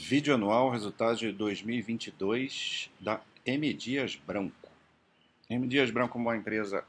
Vídeo 0.00 0.32
anual, 0.32 0.70
resultados 0.70 1.18
de 1.18 1.32
2022 1.32 2.88
da 3.00 3.20
M. 3.44 3.74
Dias 3.74 4.14
Branco. 4.14 4.70
M. 5.50 5.66
Dias 5.66 5.90
Branco 5.90 6.16
é 6.16 6.20
uma 6.20 6.36
empresa 6.36 6.82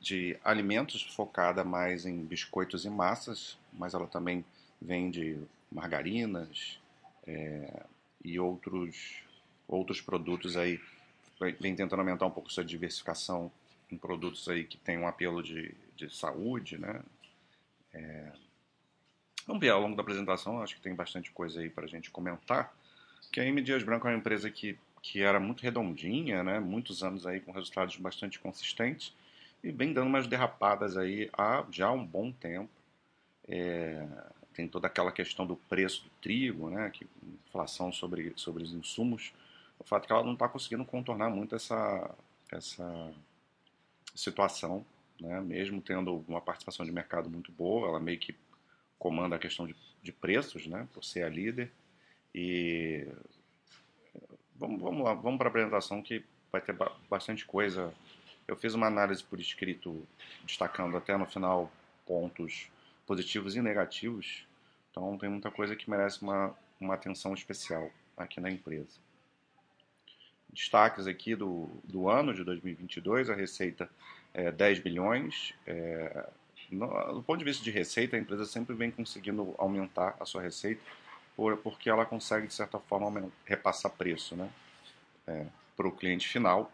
de 0.00 0.38
alimentos 0.42 1.02
focada 1.02 1.62
mais 1.64 2.06
em 2.06 2.24
biscoitos 2.24 2.86
e 2.86 2.90
massas, 2.90 3.58
mas 3.72 3.92
ela 3.92 4.06
também 4.06 4.44
vende 4.80 5.36
margarinas 5.70 6.78
é, 7.26 7.82
e 8.24 8.38
outros, 8.38 9.16
outros 9.68 10.00
produtos 10.00 10.56
aí. 10.56 10.80
Vem 11.60 11.74
tentando 11.74 11.98
aumentar 11.98 12.24
um 12.24 12.30
pouco 12.30 12.52
sua 12.52 12.64
diversificação 12.64 13.50
em 13.90 13.98
produtos 13.98 14.48
aí 14.48 14.64
que 14.64 14.78
tem 14.78 14.96
um 14.96 15.08
apelo 15.08 15.42
de, 15.42 15.74
de 15.96 16.08
saúde, 16.08 16.78
né? 16.78 17.02
É, 17.92 18.32
Vamos 19.46 19.60
ver 19.60 19.70
ao 19.70 19.80
longo 19.80 19.96
da 19.96 20.02
apresentação, 20.02 20.62
acho 20.62 20.76
que 20.76 20.80
tem 20.80 20.94
bastante 20.94 21.30
coisa 21.32 21.60
aí 21.60 21.68
para 21.68 21.84
a 21.84 21.88
gente 21.88 22.10
comentar. 22.10 22.72
Que 23.30 23.40
a 23.40 23.44
M 23.44 23.60
Dias 23.60 23.82
Branco 23.82 24.06
é 24.06 24.10
uma 24.10 24.18
empresa 24.18 24.50
que, 24.50 24.78
que 25.00 25.20
era 25.22 25.40
muito 25.40 25.62
redondinha, 25.62 26.44
né? 26.44 26.60
muitos 26.60 27.02
anos 27.02 27.26
aí 27.26 27.40
com 27.40 27.50
resultados 27.50 27.96
bastante 27.96 28.38
consistentes 28.38 29.12
e 29.62 29.70
vem 29.70 29.92
dando 29.92 30.08
umas 30.08 30.26
derrapadas 30.26 30.96
aí 30.96 31.28
há 31.32 31.64
já 31.70 31.90
um 31.90 32.04
bom 32.04 32.30
tempo. 32.30 32.70
É, 33.48 34.06
tem 34.54 34.68
toda 34.68 34.86
aquela 34.86 35.10
questão 35.10 35.46
do 35.46 35.56
preço 35.56 36.04
do 36.04 36.10
trigo, 36.20 36.70
né? 36.70 36.90
que, 36.90 37.06
inflação 37.48 37.92
sobre, 37.92 38.32
sobre 38.36 38.62
os 38.62 38.72
insumos. 38.72 39.32
O 39.78 39.84
fato 39.84 40.04
é 40.04 40.06
que 40.06 40.12
ela 40.12 40.22
não 40.22 40.34
está 40.34 40.48
conseguindo 40.48 40.84
contornar 40.84 41.30
muito 41.30 41.56
essa, 41.56 42.14
essa 42.50 43.12
situação, 44.14 44.84
né? 45.20 45.40
mesmo 45.40 45.80
tendo 45.80 46.24
uma 46.28 46.40
participação 46.40 46.86
de 46.86 46.92
mercado 46.92 47.28
muito 47.28 47.50
boa, 47.50 47.88
ela 47.88 47.98
meio 47.98 48.18
que 48.18 48.34
comanda 49.02 49.34
a 49.34 49.38
questão 49.38 49.66
de, 49.66 49.74
de 50.00 50.12
preços, 50.12 50.68
né, 50.68 50.86
por 50.94 51.02
ser 51.02 51.24
a 51.24 51.28
líder. 51.28 51.72
E 52.32 53.04
vamos, 54.54 54.80
vamos 54.80 55.02
lá, 55.02 55.12
vamos 55.12 55.38
para 55.38 55.48
a 55.48 55.50
apresentação 55.50 56.00
que 56.00 56.24
vai 56.52 56.60
ter 56.60 56.76
bastante 57.10 57.44
coisa. 57.44 57.92
Eu 58.46 58.56
fiz 58.56 58.74
uma 58.74 58.86
análise 58.86 59.24
por 59.24 59.40
escrito, 59.40 60.06
destacando 60.44 60.96
até 60.96 61.16
no 61.16 61.26
final 61.26 61.68
pontos 62.06 62.68
positivos 63.04 63.56
e 63.56 63.60
negativos. 63.60 64.46
Então 64.92 65.18
tem 65.18 65.28
muita 65.28 65.50
coisa 65.50 65.74
que 65.74 65.90
merece 65.90 66.22
uma, 66.22 66.56
uma 66.80 66.94
atenção 66.94 67.34
especial 67.34 67.90
aqui 68.16 68.40
na 68.40 68.52
empresa. 68.52 69.00
Destaques 70.52 71.08
aqui 71.08 71.34
do, 71.34 71.68
do 71.82 72.08
ano 72.08 72.32
de 72.32 72.44
2022, 72.44 73.30
a 73.30 73.34
receita 73.34 73.90
é 74.32 74.52
10 74.52 74.78
bilhões, 74.78 75.54
é, 75.66 76.28
do 76.78 77.22
ponto 77.22 77.38
de 77.38 77.44
vista 77.44 77.62
de 77.62 77.70
receita, 77.70 78.16
a 78.16 78.18
empresa 78.18 78.46
sempre 78.46 78.74
vem 78.74 78.90
conseguindo 78.90 79.54
aumentar 79.58 80.16
a 80.18 80.24
sua 80.24 80.42
receita 80.42 80.82
por, 81.36 81.56
porque 81.58 81.88
ela 81.88 82.04
consegue, 82.04 82.46
de 82.46 82.54
certa 82.54 82.78
forma, 82.78 83.30
repassar 83.44 83.92
preço 83.92 84.36
né, 84.36 84.50
é, 85.26 85.46
para 85.76 85.86
o 85.86 85.92
cliente 85.92 86.28
final. 86.28 86.72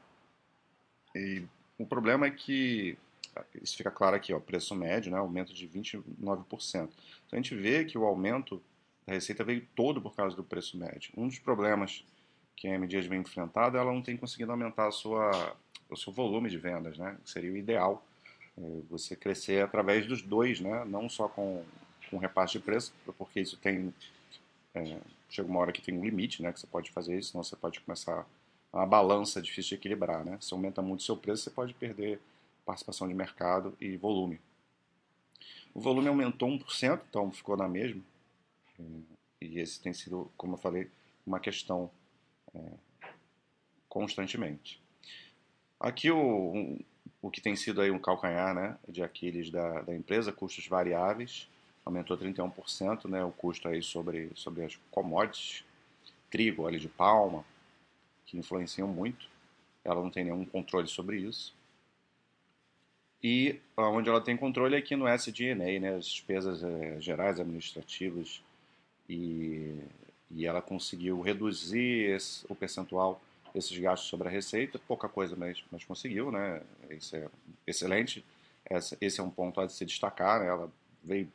E 1.14 1.42
o 1.78 1.86
problema 1.86 2.26
é 2.26 2.30
que, 2.30 2.96
isso 3.62 3.76
fica 3.76 3.90
claro 3.90 4.16
aqui, 4.16 4.32
ó, 4.32 4.40
preço 4.40 4.74
médio, 4.74 5.10
né, 5.10 5.18
aumento 5.18 5.52
de 5.52 5.68
29%. 5.68 6.08
Então 6.66 6.90
a 7.32 7.36
gente 7.36 7.54
vê 7.54 7.84
que 7.84 7.96
o 7.96 8.04
aumento 8.04 8.62
da 9.06 9.14
receita 9.14 9.44
veio 9.44 9.66
todo 9.74 10.00
por 10.00 10.14
causa 10.14 10.36
do 10.36 10.44
preço 10.44 10.78
médio. 10.78 11.12
Um 11.16 11.28
dos 11.28 11.38
problemas 11.38 12.04
que 12.56 12.68
a 12.68 12.74
M 12.74 12.86
Dias 12.86 13.06
vem 13.06 13.20
enfrentando, 13.20 13.76
ela 13.76 13.92
não 13.92 14.02
tem 14.02 14.16
conseguido 14.16 14.50
aumentar 14.50 14.88
a 14.88 14.90
sua, 14.90 15.56
o 15.88 15.96
seu 15.96 16.12
volume 16.12 16.50
de 16.50 16.58
vendas, 16.58 16.98
né, 16.98 17.16
que 17.22 17.30
seria 17.30 17.52
o 17.52 17.56
ideal 17.56 18.04
você 18.88 19.14
crescer 19.14 19.62
através 19.62 20.06
dos 20.06 20.22
dois, 20.22 20.60
né? 20.60 20.84
não 20.84 21.08
só 21.08 21.28
com, 21.28 21.64
com 22.10 22.18
repasse 22.18 22.54
de 22.54 22.60
preço, 22.60 22.92
porque 23.16 23.40
isso 23.40 23.56
tem. 23.56 23.94
É, 24.74 24.98
chega 25.30 25.48
uma 25.48 25.60
hora 25.60 25.72
que 25.72 25.82
tem 25.82 25.96
um 25.96 26.04
limite 26.04 26.42
né, 26.42 26.52
que 26.52 26.60
você 26.60 26.66
pode 26.66 26.90
fazer 26.90 27.18
isso, 27.18 27.32
senão 27.32 27.44
você 27.44 27.56
pode 27.56 27.80
começar. 27.80 28.26
Uma 28.70 28.84
balança 28.84 29.40
difícil 29.40 29.70
de 29.70 29.74
equilibrar. 29.76 30.24
Né? 30.24 30.36
Se 30.42 30.52
aumenta 30.52 30.82
muito 30.82 31.00
o 31.00 31.02
seu 31.02 31.16
preço, 31.16 31.44
você 31.44 31.50
pode 31.50 31.72
perder 31.72 32.20
participação 32.66 33.08
de 33.08 33.14
mercado 33.14 33.74
e 33.80 33.96
volume. 33.96 34.38
O 35.72 35.80
volume 35.80 36.08
aumentou 36.08 36.50
1%, 36.50 37.00
então 37.08 37.30
ficou 37.30 37.56
na 37.56 37.66
mesma. 37.66 38.02
É, 38.78 38.82
e 39.40 39.58
esse 39.58 39.80
tem 39.80 39.94
sido, 39.94 40.30
como 40.36 40.54
eu 40.54 40.58
falei, 40.58 40.90
uma 41.26 41.40
questão 41.40 41.90
é, 42.54 42.60
constantemente. 43.88 44.82
Aqui 45.80 46.10
o, 46.10 46.78
o 47.20 47.30
que 47.30 47.40
tem 47.40 47.56
sido 47.56 47.80
aí 47.80 47.90
um 47.90 47.98
calcanhar 47.98 48.54
né, 48.54 48.76
de 48.88 49.02
Aquiles 49.02 49.50
da, 49.50 49.82
da 49.82 49.94
empresa, 49.94 50.32
custos 50.32 50.66
variáveis, 50.66 51.48
aumentou 51.84 52.16
31%, 52.16 53.08
né, 53.08 53.24
o 53.24 53.32
custo 53.32 53.68
aí 53.68 53.82
sobre, 53.82 54.30
sobre 54.34 54.64
as 54.64 54.78
commodities, 54.90 55.64
trigo, 56.30 56.62
óleo 56.62 56.78
de 56.78 56.88
palma, 56.88 57.44
que 58.26 58.38
influenciam 58.38 58.86
muito. 58.86 59.26
Ela 59.84 60.02
não 60.02 60.10
tem 60.10 60.24
nenhum 60.24 60.44
controle 60.44 60.86
sobre 60.86 61.18
isso. 61.18 61.56
E 63.22 63.58
onde 63.76 64.08
ela 64.08 64.20
tem 64.20 64.36
controle 64.36 64.76
é 64.76 64.78
aqui 64.78 64.94
no 64.94 65.08
SG&A, 65.08 65.56
né, 65.56 65.96
as 65.96 66.06
despesas 66.06 66.62
é, 66.62 67.00
gerais 67.00 67.40
administrativas, 67.40 68.40
e, 69.08 69.74
e 70.30 70.46
ela 70.46 70.62
conseguiu 70.62 71.20
reduzir 71.20 72.10
esse, 72.10 72.44
o 72.48 72.54
percentual 72.54 73.20
esses 73.58 73.76
gastos 73.78 74.08
sobre 74.08 74.28
a 74.28 74.30
receita, 74.30 74.78
pouca 74.78 75.08
coisa, 75.08 75.36
mas, 75.36 75.62
mas 75.70 75.84
conseguiu, 75.84 76.30
né? 76.30 76.62
Isso 76.90 77.16
é 77.16 77.28
excelente. 77.66 78.24
Essa, 78.64 78.96
esse 79.00 79.20
é 79.20 79.22
um 79.22 79.30
ponto 79.30 79.60
a 79.60 79.68
se 79.68 79.84
destacar, 79.84 80.40
né? 80.40 80.46
Ela 80.46 80.70
veio, 81.02 81.30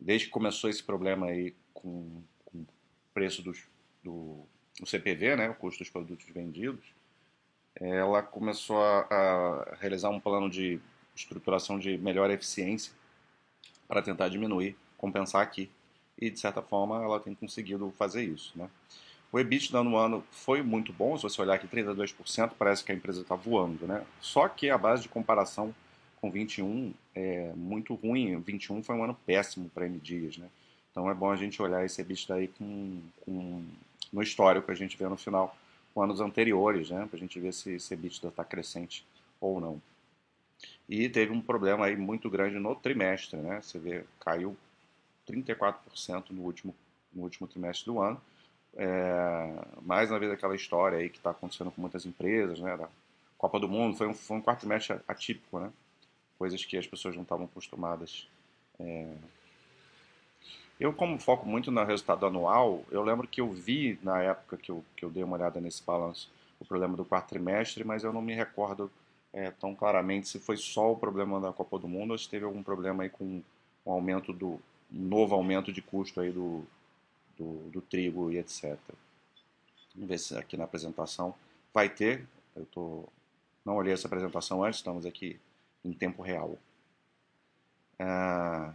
desde 0.00 0.26
que 0.26 0.32
começou 0.32 0.70
esse 0.70 0.82
problema 0.82 1.26
aí 1.26 1.54
com, 1.74 2.22
com 2.44 2.58
o 2.58 2.66
preço 3.12 3.42
dos, 3.42 3.64
do 4.02 4.44
o 4.80 4.86
CPV, 4.86 5.36
né? 5.36 5.48
O 5.48 5.54
custo 5.54 5.82
dos 5.82 5.90
produtos 5.90 6.26
vendidos, 6.28 6.84
ela 7.80 8.22
começou 8.22 8.82
a, 8.82 9.00
a 9.10 9.74
realizar 9.76 10.10
um 10.10 10.20
plano 10.20 10.48
de 10.50 10.80
estruturação 11.14 11.78
de 11.78 11.96
melhor 11.98 12.30
eficiência 12.30 12.92
para 13.88 14.02
tentar 14.02 14.28
diminuir, 14.28 14.76
compensar 14.98 15.42
aqui. 15.42 15.70
E, 16.18 16.30
de 16.30 16.38
certa 16.38 16.62
forma, 16.62 17.02
ela 17.02 17.20
tem 17.20 17.34
conseguido 17.34 17.90
fazer 17.98 18.24
isso, 18.24 18.52
né? 18.56 18.70
O 19.32 19.38
EBITDA 19.38 19.82
no 19.82 19.96
ano 19.96 20.24
foi 20.30 20.62
muito 20.62 20.92
bom, 20.92 21.16
se 21.16 21.24
você 21.24 21.40
olhar 21.42 21.54
aqui 21.54 21.66
32%, 21.66 22.52
parece 22.58 22.84
que 22.84 22.92
a 22.92 22.94
empresa 22.94 23.22
está 23.22 23.34
voando, 23.34 23.86
né? 23.86 24.04
Só 24.20 24.48
que 24.48 24.70
a 24.70 24.78
base 24.78 25.02
de 25.02 25.08
comparação 25.08 25.74
com 26.20 26.30
21 26.30 26.94
é 27.14 27.52
muito 27.54 27.94
ruim, 27.94 28.38
21 28.40 28.82
foi 28.82 28.94
um 28.94 29.04
ano 29.04 29.16
péssimo 29.26 29.68
para 29.68 29.86
M 29.86 29.98
Dias, 29.98 30.38
né? 30.38 30.48
Então 30.90 31.10
é 31.10 31.14
bom 31.14 31.30
a 31.30 31.36
gente 31.36 31.60
olhar 31.60 31.84
esse 31.84 32.00
EBITDA 32.00 32.34
aí 32.34 32.48
com, 32.48 33.02
com, 33.24 33.64
no 34.12 34.22
histórico 34.22 34.66
que 34.66 34.72
a 34.72 34.76
gente 34.76 34.96
vê 34.96 35.06
no 35.08 35.16
final, 35.16 35.56
com 35.92 36.02
anos 36.02 36.20
anteriores, 36.20 36.90
né? 36.90 37.06
Para 37.06 37.16
a 37.16 37.20
gente 37.20 37.38
ver 37.38 37.52
se 37.52 37.72
esse 37.72 37.92
EBITDA 37.92 38.28
está 38.28 38.44
crescente 38.44 39.04
ou 39.40 39.60
não. 39.60 39.82
E 40.88 41.08
teve 41.08 41.32
um 41.32 41.40
problema 41.40 41.86
aí 41.86 41.96
muito 41.96 42.30
grande 42.30 42.58
no 42.58 42.74
trimestre, 42.74 43.38
né? 43.38 43.60
Você 43.60 43.78
vê, 43.78 44.04
caiu 44.20 44.56
34% 45.28 46.30
no 46.30 46.42
último, 46.42 46.74
no 47.12 47.24
último 47.24 47.46
trimestre 47.46 47.86
do 47.86 48.00
ano 48.00 48.20
é, 48.76 49.54
mais 49.82 50.10
uma 50.10 50.18
vez 50.18 50.30
aquela 50.30 50.54
história 50.54 50.98
aí 50.98 51.08
que 51.08 51.16
está 51.16 51.30
acontecendo 51.30 51.70
com 51.70 51.80
muitas 51.80 52.04
empresas, 52.04 52.60
né? 52.60 52.76
Da 52.76 52.88
Copa 53.38 53.58
do 53.58 53.68
Mundo 53.68 53.96
foi 53.96 54.06
um, 54.06 54.14
foi 54.14 54.36
um 54.36 54.40
quarto 54.40 54.60
trimestre 54.60 54.98
atípico, 55.08 55.58
né? 55.58 55.72
Coisas 56.38 56.64
que 56.64 56.76
as 56.76 56.86
pessoas 56.86 57.14
não 57.14 57.22
estavam 57.22 57.46
acostumadas. 57.46 58.28
É... 58.78 59.14
Eu, 60.78 60.92
como 60.92 61.18
foco 61.18 61.46
muito 61.48 61.70
no 61.70 61.82
resultado 61.84 62.26
anual, 62.26 62.84
eu 62.90 63.02
lembro 63.02 63.26
que 63.26 63.40
eu 63.40 63.50
vi 63.50 63.98
na 64.02 64.22
época 64.22 64.58
que 64.58 64.70
eu, 64.70 64.84
que 64.94 65.04
eu 65.04 65.10
dei 65.10 65.24
uma 65.24 65.36
olhada 65.36 65.58
nesse 65.58 65.82
balanço 65.82 66.30
o 66.60 66.64
problema 66.64 66.96
do 66.96 67.04
quarto 67.04 67.28
trimestre, 67.28 67.84
mas 67.84 68.04
eu 68.04 68.12
não 68.12 68.22
me 68.22 68.34
recordo 68.34 68.90
é, 69.32 69.50
tão 69.50 69.74
claramente 69.74 70.28
se 70.28 70.38
foi 70.38 70.56
só 70.56 70.92
o 70.92 70.96
problema 70.96 71.40
da 71.40 71.52
Copa 71.52 71.78
do 71.78 71.88
Mundo 71.88 72.12
ou 72.12 72.18
se 72.18 72.28
teve 72.28 72.44
algum 72.44 72.62
problema 72.62 73.02
aí 73.02 73.10
com 73.10 73.42
um 73.84 73.90
aumento 73.90 74.32
do 74.32 74.60
um 74.92 75.02
novo 75.02 75.34
aumento 75.34 75.72
de 75.72 75.82
custo 75.82 76.20
aí 76.20 76.30
do, 76.30 76.64
do, 77.36 77.70
do 77.70 77.80
trigo 77.80 78.30
e 78.30 78.38
etc. 78.38 78.78
Vamos 79.94 80.08
ver 80.08 80.18
se 80.18 80.36
aqui 80.36 80.56
na 80.56 80.64
apresentação 80.64 81.34
vai 81.72 81.88
ter. 81.88 82.26
Eu 82.54 82.66
tô, 82.66 83.04
não 83.64 83.76
olhei 83.76 83.92
essa 83.92 84.06
apresentação 84.06 84.64
antes, 84.64 84.80
estamos 84.80 85.06
aqui 85.06 85.38
em 85.84 85.92
tempo 85.92 86.22
real. 86.22 86.58
É, 87.98 88.72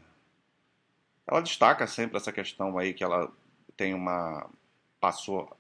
ela 1.28 1.42
destaca 1.42 1.86
sempre 1.88 2.18
essa 2.18 2.31
questão 2.31 2.78
aí 2.78 2.94
que 2.94 3.04
ela 3.04 3.31
tem 3.78 3.94
uma 3.94 4.50
passou 5.00 5.56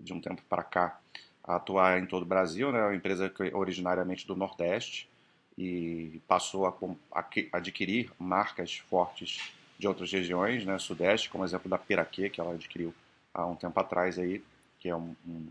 de 0.00 0.12
um 0.12 0.20
tempo 0.20 0.42
para 0.48 0.62
cá 0.62 1.00
a 1.42 1.56
atuar 1.56 1.98
em 1.98 2.06
todo 2.06 2.22
o 2.22 2.26
Brasil, 2.26 2.70
né? 2.72 2.78
É 2.78 2.84
uma 2.84 2.94
empresa 2.94 3.32
originariamente 3.52 4.26
do 4.26 4.36
Nordeste 4.36 5.08
e 5.56 6.20
passou 6.26 6.66
a, 6.66 6.74
a 7.12 7.24
adquirir 7.52 8.10
marcas 8.18 8.76
fortes 8.76 9.52
de 9.78 9.88
outras 9.88 10.10
regiões, 10.10 10.64
né, 10.64 10.78
sudeste, 10.78 11.28
como 11.28 11.44
exemplo 11.44 11.68
da 11.68 11.78
Piraquê, 11.78 12.30
que 12.30 12.40
ela 12.40 12.54
adquiriu 12.54 12.94
há 13.32 13.44
um 13.46 13.56
tempo 13.56 13.78
atrás 13.78 14.18
aí, 14.18 14.42
que 14.78 14.88
é 14.88 14.96
um, 14.96 15.14
um, 15.26 15.46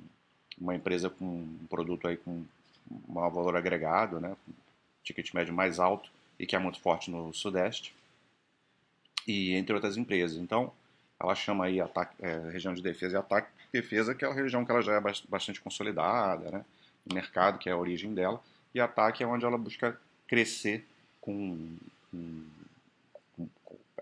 uma 0.59 0.75
empresa 0.75 1.09
com 1.09 1.25
um 1.25 1.67
produto 1.69 2.07
aí 2.07 2.17
com 2.17 2.43
um 2.89 3.13
valor 3.13 3.55
agregado, 3.55 4.19
né, 4.19 4.35
ticket 5.03 5.33
médio 5.33 5.53
mais 5.53 5.79
alto 5.79 6.09
e 6.39 6.45
que 6.45 6.55
é 6.55 6.59
muito 6.59 6.79
forte 6.79 7.11
no 7.11 7.33
sudeste, 7.33 7.93
e 9.27 9.53
entre 9.53 9.73
outras 9.73 9.97
empresas. 9.97 10.37
Então, 10.37 10.71
ela 11.19 11.35
chama 11.35 11.65
aí 11.65 11.79
ataque, 11.79 12.13
é, 12.21 12.49
região 12.49 12.73
de 12.73 12.81
defesa 12.81 13.15
e 13.15 13.19
ataque. 13.19 13.47
Defesa, 13.71 14.13
que 14.13 14.25
é 14.25 14.27
a 14.27 14.33
região 14.33 14.65
que 14.65 14.71
ela 14.71 14.81
já 14.81 14.93
é 14.93 15.01
bastante 15.29 15.61
consolidada, 15.61 16.51
né? 16.51 16.65
No 17.05 17.15
mercado, 17.15 17.57
que 17.57 17.69
é 17.69 17.71
a 17.71 17.77
origem 17.77 18.13
dela. 18.13 18.41
E 18.73 18.79
ataque 18.79 19.23
é 19.23 19.27
onde 19.27 19.45
ela 19.45 19.57
busca 19.57 19.99
crescer 20.27 20.85
com, 21.21 21.77
com 22.11 22.43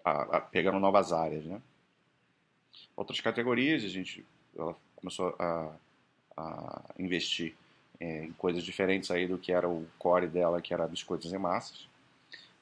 a, 0.03 0.38
a, 0.38 0.42
pegando 0.42 0.80
novas 0.80 1.12
áreas, 1.12 1.44
né? 1.45 1.62
Outras 2.95 3.19
categorias, 3.19 3.83
a 3.83 3.88
gente 3.88 4.25
ela 4.56 4.75
começou 4.95 5.36
a, 5.39 5.74
a 6.38 6.81
investir 7.00 7.56
é, 8.00 8.25
em 8.25 8.31
coisas 8.33 8.63
diferentes 8.63 9.12
aí 9.12 9.27
do 9.27 9.38
que 9.38 9.51
era 9.51 9.68
o 9.68 9.88
core 9.98 10.27
dela, 10.27 10.62
que 10.62 10.74
era 10.74 10.88
biscoitos 10.88 11.31
e 11.31 11.38
massas, 11.38 11.88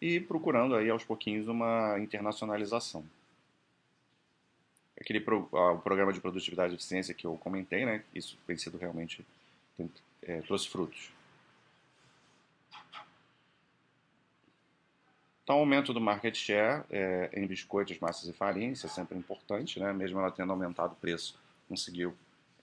e 0.02 0.20
procurando 0.20 0.76
aí 0.76 0.90
aos 0.90 1.04
pouquinhos 1.04 1.48
uma 1.48 1.98
internacionalização. 2.00 3.04
Aquele 5.00 5.22
pro, 5.22 5.48
o 5.52 5.78
programa 5.80 6.12
de 6.12 6.20
produtividade 6.20 6.74
e 6.74 6.76
eficiência 6.76 7.14
que 7.14 7.26
eu 7.26 7.38
comentei, 7.38 7.86
né? 7.86 8.04
Isso 8.14 8.38
tem 8.46 8.58
sido 8.58 8.78
realmente 8.78 9.26
tem, 9.78 9.90
é, 10.22 10.42
trouxe 10.42 10.68
frutos. 10.68 11.12
Então, 15.50 15.58
aumento 15.58 15.92
do 15.92 16.00
market 16.00 16.36
share 16.36 16.84
é, 16.92 17.32
em 17.34 17.48
biscoitos, 17.48 17.98
massas 17.98 18.30
e 18.30 18.34
farinha, 18.34 18.72
isso 18.72 18.86
é 18.86 18.90
sempre 18.90 19.18
importante, 19.18 19.80
né? 19.80 19.92
mesmo 19.92 20.20
ela 20.20 20.30
tendo 20.30 20.52
aumentado 20.52 20.92
o 20.92 20.96
preço, 20.96 21.36
conseguiu 21.68 22.16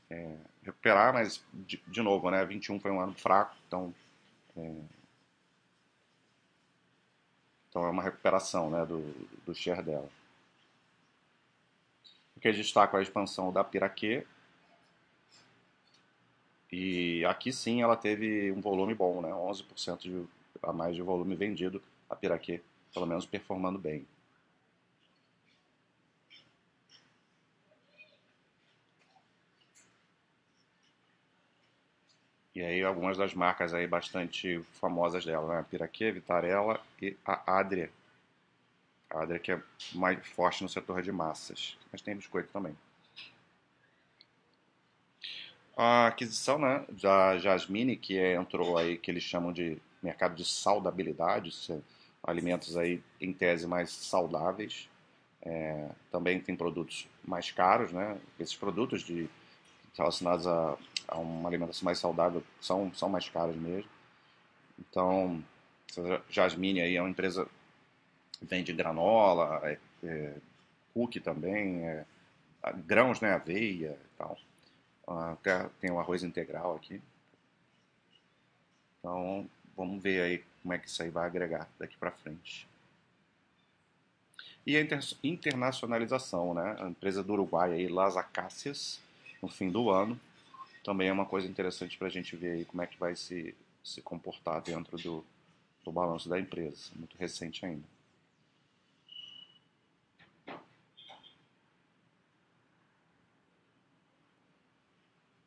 é, 0.09 0.37
recuperar, 0.63 1.13
mas, 1.13 1.45
de, 1.53 1.83
de, 1.89 2.01
novo, 2.01 2.31
né? 2.31 2.45
21 2.45 2.79
foi 2.79 2.93
um 2.93 3.01
ano 3.01 3.13
fraco, 3.13 3.57
então, 3.67 3.93
é, 4.57 4.73
então 7.69 7.85
é 7.85 7.91
uma 7.91 8.05
recuperação 8.05 8.71
né? 8.71 8.87
do, 8.87 9.03
do 9.45 9.53
share 9.53 9.83
dela. 9.83 10.09
O 12.37 12.41
que 12.41 12.53
destaca 12.53 12.99
a 12.99 13.03
expansão 13.03 13.53
da 13.53 13.65
Piraquê, 13.65 14.25
e 16.71 17.25
aqui 17.25 17.53
sim 17.53 17.83
ela 17.83 17.97
teve 17.97 18.53
um 18.53 18.61
volume 18.61 18.95
bom, 18.95 19.21
né? 19.21 19.31
11% 19.31 19.99
de, 19.99 20.25
a 20.63 20.73
mais 20.73 20.95
de 20.95 21.03
volume 21.03 21.35
vendido, 21.35 21.83
a 22.09 22.15
Piraquê 22.15 22.63
pelo 22.97 23.05
menos 23.05 23.27
performando 23.27 23.79
bem. 23.79 24.07
E 32.55 32.63
aí 32.63 32.83
algumas 32.83 33.19
das 33.19 33.35
marcas 33.35 33.75
aí 33.75 33.87
bastante 33.87 34.63
famosas 34.81 35.27
dela, 35.27 35.47
né? 35.47 35.61
A 35.61 35.63
Piraquê, 35.63 36.11
Vitarella 36.11 36.81
e 37.03 37.15
a 37.23 37.59
Adria. 37.59 37.91
A 39.11 39.25
Adria 39.25 39.39
que 39.39 39.53
é 39.53 39.63
mais 39.95 40.27
forte 40.29 40.63
no 40.63 40.69
setor 40.71 41.03
de 41.03 41.13
massas, 41.13 41.77
mas 41.93 42.01
tem 42.01 42.17
biscoito 42.17 42.49
também. 42.51 42.75
A 45.77 46.07
aquisição 46.07 46.59
né, 46.59 46.87
da 47.03 47.37
Jasmine, 47.37 47.95
que 47.95 48.17
é, 48.17 48.37
entrou 48.37 48.79
aí, 48.79 48.97
que 48.97 49.11
eles 49.11 49.23
chamam 49.23 49.53
de 49.53 49.77
mercado 50.03 50.35
de 50.35 50.47
saudabilidade, 50.47 51.53
alimentos 52.27 52.77
aí 52.77 53.03
em 53.21 53.33
tese 53.33 53.67
mais 53.67 53.91
saudáveis. 53.91 54.89
É, 55.43 55.89
também 56.11 56.41
tem 56.41 56.57
produtos 56.57 57.09
mais 57.25 57.51
caros, 57.53 57.93
né? 57.93 58.19
Esses 58.39 58.57
produtos 58.57 59.03
de, 59.03 59.31
relacionados 59.97 60.47
a, 60.47 60.77
a 61.07 61.19
uma 61.19 61.49
alimentação 61.49 61.85
mais 61.85 61.99
saudável 61.99 62.43
são, 62.61 62.93
são 62.93 63.09
mais 63.09 63.29
caros 63.29 63.57
mesmo. 63.57 63.89
Então, 64.79 65.43
Jasmine 66.29 66.81
aí 66.81 66.97
é 66.97 67.01
uma 67.01 67.11
empresa 67.11 67.47
que 68.33 68.45
vende 68.45 68.73
granola, 68.73 69.61
é, 69.63 69.79
é, 70.03 70.35
cookie 70.93 71.21
também, 71.21 71.87
é, 71.87 72.05
grãos, 72.85 73.21
né? 73.21 73.33
Aveia 73.33 73.97
e 74.05 74.19
tal. 74.19 74.37
Até 75.07 75.69
tem 75.81 75.91
o 75.93 76.01
arroz 76.01 76.25
integral 76.25 76.75
aqui. 76.75 77.01
Então, 78.99 79.49
vamos 79.77 80.03
ver 80.03 80.21
aí 80.21 80.45
como 80.67 80.75
é 80.75 80.79
que 80.79 80.89
isso 80.89 81.01
aí 81.01 81.11
vai 81.11 81.25
agregar 81.25 81.69
daqui 81.79 81.97
para 81.97 82.11
frente. 82.11 82.67
E 84.67 84.77
a 84.77 84.81
inter 84.81 84.99
internacionalização, 85.23 86.55
né? 86.55 86.75
A 86.81 86.89
empresa 86.89 87.23
do 87.23 87.35
Uruguai 87.35 87.73
aí, 87.73 87.87
Las 87.87 88.17
Acácias, 88.17 89.01
no 89.41 89.49
fim 89.49 89.71
do 89.71 89.91
ano, 89.91 90.19
também 90.83 91.07
é 91.07 91.13
uma 91.13 91.25
coisa 91.25 91.47
interessante 91.47 91.97
para 91.97 92.09
a 92.09 92.11
gente 92.11 92.35
ver 92.35 92.51
aí 92.51 92.65
como 92.65 92.83
é 92.83 92.87
que 92.89 92.99
vai 92.99 93.15
se, 93.15 93.55
se 93.85 94.03
comportar 94.03 94.61
dentro 94.61 94.99
do, 94.99 95.25
do 95.85 95.93
balanço 95.93 96.29
da 96.29 96.37
empresa. 96.37 96.91
Muito 96.97 97.17
recente 97.17 97.65
ainda. 97.65 97.85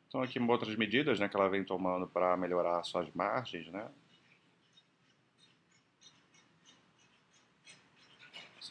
Então 0.08 0.22
aqui 0.22 0.40
outras 0.40 0.74
medidas 0.76 1.20
né, 1.20 1.28
que 1.28 1.36
ela 1.36 1.50
vem 1.50 1.62
tomando 1.62 2.06
para 2.06 2.34
melhorar 2.38 2.82
suas 2.84 3.12
margens, 3.12 3.66
né? 3.66 3.86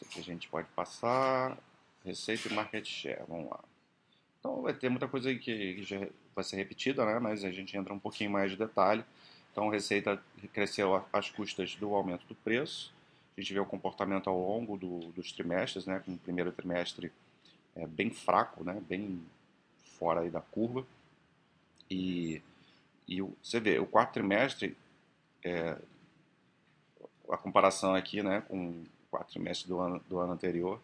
Isso 0.00 0.04
aqui 0.08 0.20
a 0.20 0.22
gente 0.22 0.48
pode 0.48 0.68
passar. 0.68 1.58
Receita 2.04 2.48
e 2.48 2.54
market 2.54 2.86
share. 2.86 3.22
Vamos 3.28 3.50
lá. 3.50 3.60
Então 4.38 4.62
vai 4.62 4.72
ter 4.72 4.88
muita 4.88 5.06
coisa 5.06 5.28
aí 5.28 5.38
que 5.38 5.82
já 5.82 5.98
vai 6.34 6.42
ser 6.42 6.56
repetida, 6.56 7.04
né? 7.04 7.18
Mas 7.18 7.44
a 7.44 7.50
gente 7.50 7.76
entra 7.76 7.92
um 7.92 7.98
pouquinho 7.98 8.30
mais 8.30 8.50
de 8.50 8.56
detalhe. 8.56 9.04
Então 9.52 9.68
receita 9.68 10.22
cresceu 10.52 11.04
às 11.12 11.28
custas 11.30 11.74
do 11.76 11.94
aumento 11.94 12.26
do 12.26 12.34
preço. 12.34 12.92
A 13.36 13.40
gente 13.40 13.52
vê 13.52 13.60
o 13.60 13.66
comportamento 13.66 14.30
ao 14.30 14.38
longo 14.38 14.78
do, 14.78 14.98
dos 15.12 15.32
trimestres, 15.32 15.84
né? 15.84 16.00
Com 16.04 16.12
o 16.12 16.18
primeiro 16.18 16.50
trimestre 16.52 17.12
é, 17.76 17.86
bem 17.86 18.10
fraco, 18.10 18.64
né? 18.64 18.82
Bem 18.88 19.22
fora 19.98 20.20
aí 20.20 20.30
da 20.30 20.40
curva. 20.40 20.86
E, 21.90 22.40
e 23.06 23.20
você 23.20 23.60
vê, 23.60 23.78
o 23.78 23.86
quarto 23.86 24.14
trimestre, 24.14 24.74
é, 25.44 25.76
a 27.28 27.36
comparação 27.36 27.94
aqui, 27.94 28.22
né? 28.22 28.42
Com 28.48 28.84
quatro 29.10 29.32
trimestres 29.32 29.68
do 29.68 29.78
ano, 29.80 30.00
do 30.08 30.18
ano 30.18 30.32
anterior. 30.32 30.80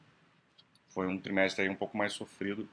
Foi 0.89 1.07
um 1.07 1.19
trimestre 1.19 1.63
aí 1.63 1.69
um 1.69 1.77
pouco 1.77 1.97
mais 1.97 2.13
sofrido, 2.13 2.69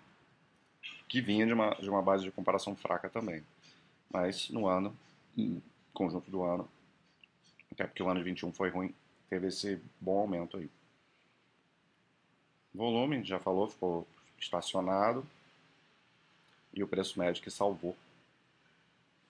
que 1.07 1.21
vinha 1.21 1.45
de 1.45 1.53
uma, 1.53 1.71
de 1.75 1.89
uma 1.89 2.01
base 2.01 2.23
de 2.23 2.31
comparação 2.31 2.75
fraca 2.75 3.09
também. 3.09 3.43
Mas 4.09 4.49
no 4.49 4.67
ano, 4.67 4.95
no 5.35 5.61
conjunto 5.93 6.29
do 6.29 6.43
ano, 6.43 6.67
até 7.71 7.85
porque 7.85 8.01
o 8.01 8.09
ano 8.09 8.19
de 8.19 8.25
21 8.25 8.51
foi 8.51 8.69
ruim, 8.69 8.93
teve 9.29 9.47
esse 9.47 9.81
bom 9.99 10.19
aumento 10.19 10.57
aí. 10.57 10.69
Volume, 12.73 13.23
já 13.23 13.39
falou, 13.39 13.67
ficou 13.67 14.07
estacionado. 14.39 15.25
E 16.73 16.83
o 16.83 16.87
preço 16.87 17.19
médio 17.19 17.43
que 17.43 17.51
salvou. 17.51 17.95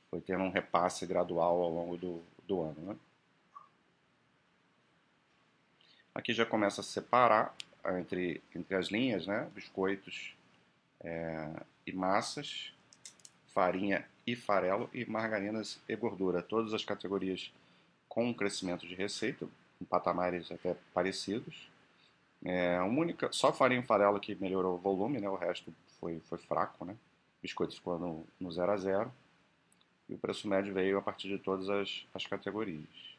Foi 0.10 0.22
tendo 0.22 0.44
um 0.44 0.50
repasse 0.50 1.06
gradual 1.06 1.62
ao 1.62 1.70
longo 1.70 1.98
do, 1.98 2.24
do 2.48 2.62
ano, 2.62 2.80
né? 2.82 2.96
Aqui 6.15 6.34
já 6.34 6.46
começa 6.46 6.82
a 6.82 6.84
separar 6.84 7.55
entre, 7.98 8.41
entre 8.55 8.75
as 8.75 8.88
linhas, 8.88 9.25
né? 9.25 9.50
Biscoitos 9.55 10.36
é, 11.01 11.51
e 11.88 11.91
massas, 11.91 12.72
farinha 13.53 14.05
e 14.25 14.36
farelo 14.36 14.89
e 14.93 15.05
margarinas 15.05 15.82
e 15.89 15.96
gordura. 15.96 16.41
Todas 16.41 16.74
as 16.74 16.86
categorias 16.86 17.51
com 18.08 18.34
crescimento 18.34 18.88
de 18.88 18.93
receita, 18.93 19.48
em 19.82 19.86
patamares 19.86 20.51
até 20.51 20.75
parecidos. 20.93 21.67
É, 22.46 22.77
a 22.77 22.86
única, 22.86 23.29
só 23.32 23.51
farinha 23.51 23.82
e 23.82 23.86
farelo 23.86 24.20
que 24.20 24.36
melhorou 24.36 24.75
o 24.75 24.79
volume, 24.79 25.20
né? 25.20 25.27
O 25.27 25.36
resto 25.36 25.74
foi, 26.00 26.20
foi 26.29 26.38
fraco, 26.38 26.86
né? 26.86 26.96
Biscoitos 27.41 27.77
ficou 27.77 28.25
no 28.39 28.51
0 28.51 28.72
a 28.72 28.77
0 28.77 29.13
e 30.08 30.13
o 30.13 30.17
preço 30.17 30.48
médio 30.48 30.74
veio 30.74 30.98
a 30.98 31.01
partir 31.01 31.27
de 31.27 31.39
todas 31.39 31.70
as, 31.70 32.05
as 32.13 32.25
categorias. 32.25 33.12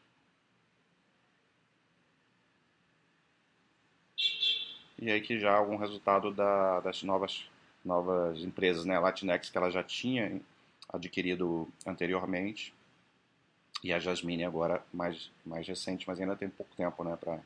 E 5.05 5.11
aí 5.11 5.21
que 5.21 5.39
já 5.39 5.55
algum 5.55 5.77
resultado 5.77 6.33
da, 6.33 6.81
das 6.81 7.03
novas, 7.03 7.47
novas 7.85 8.39
empresas, 8.39 8.87
né? 8.87 8.99
Latinex 8.99 9.51
que 9.51 9.59
ela 9.59 9.71
já 9.71 9.83
tinha 9.83 10.41
adquirido 10.89 11.69
anteriormente 11.87 12.73
e 13.83 13.93
a 13.93 13.99
Jasmine 13.99 14.45
agora 14.45 14.83
mais, 14.91 15.31
mais 15.45 15.69
recente, 15.69 16.09
mas 16.09 16.19
ainda 16.19 16.35
tem 16.35 16.49
pouco 16.49 16.75
tempo, 16.75 17.05
né, 17.05 17.17
para 17.17 17.39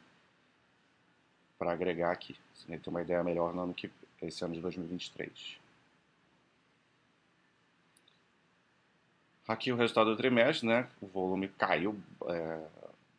para 1.59 1.73
agregar 1.73 2.13
aqui. 2.13 2.37
Ter 2.69 2.89
uma 2.89 3.03
ideia 3.03 3.25
melhor 3.25 3.53
no 3.53 3.63
ano 3.63 3.75
que 3.75 3.91
esse 4.23 4.45
ano 4.45 4.55
de 4.55 4.61
2023. 4.61 5.59
Aqui 9.49 9.73
o 9.73 9.77
resultado 9.77 10.11
do 10.11 10.17
trimestre, 10.17 10.69
né? 10.69 10.89
O 11.01 11.09
volume 11.09 11.49
caiu 11.49 11.99
é, 12.29 12.61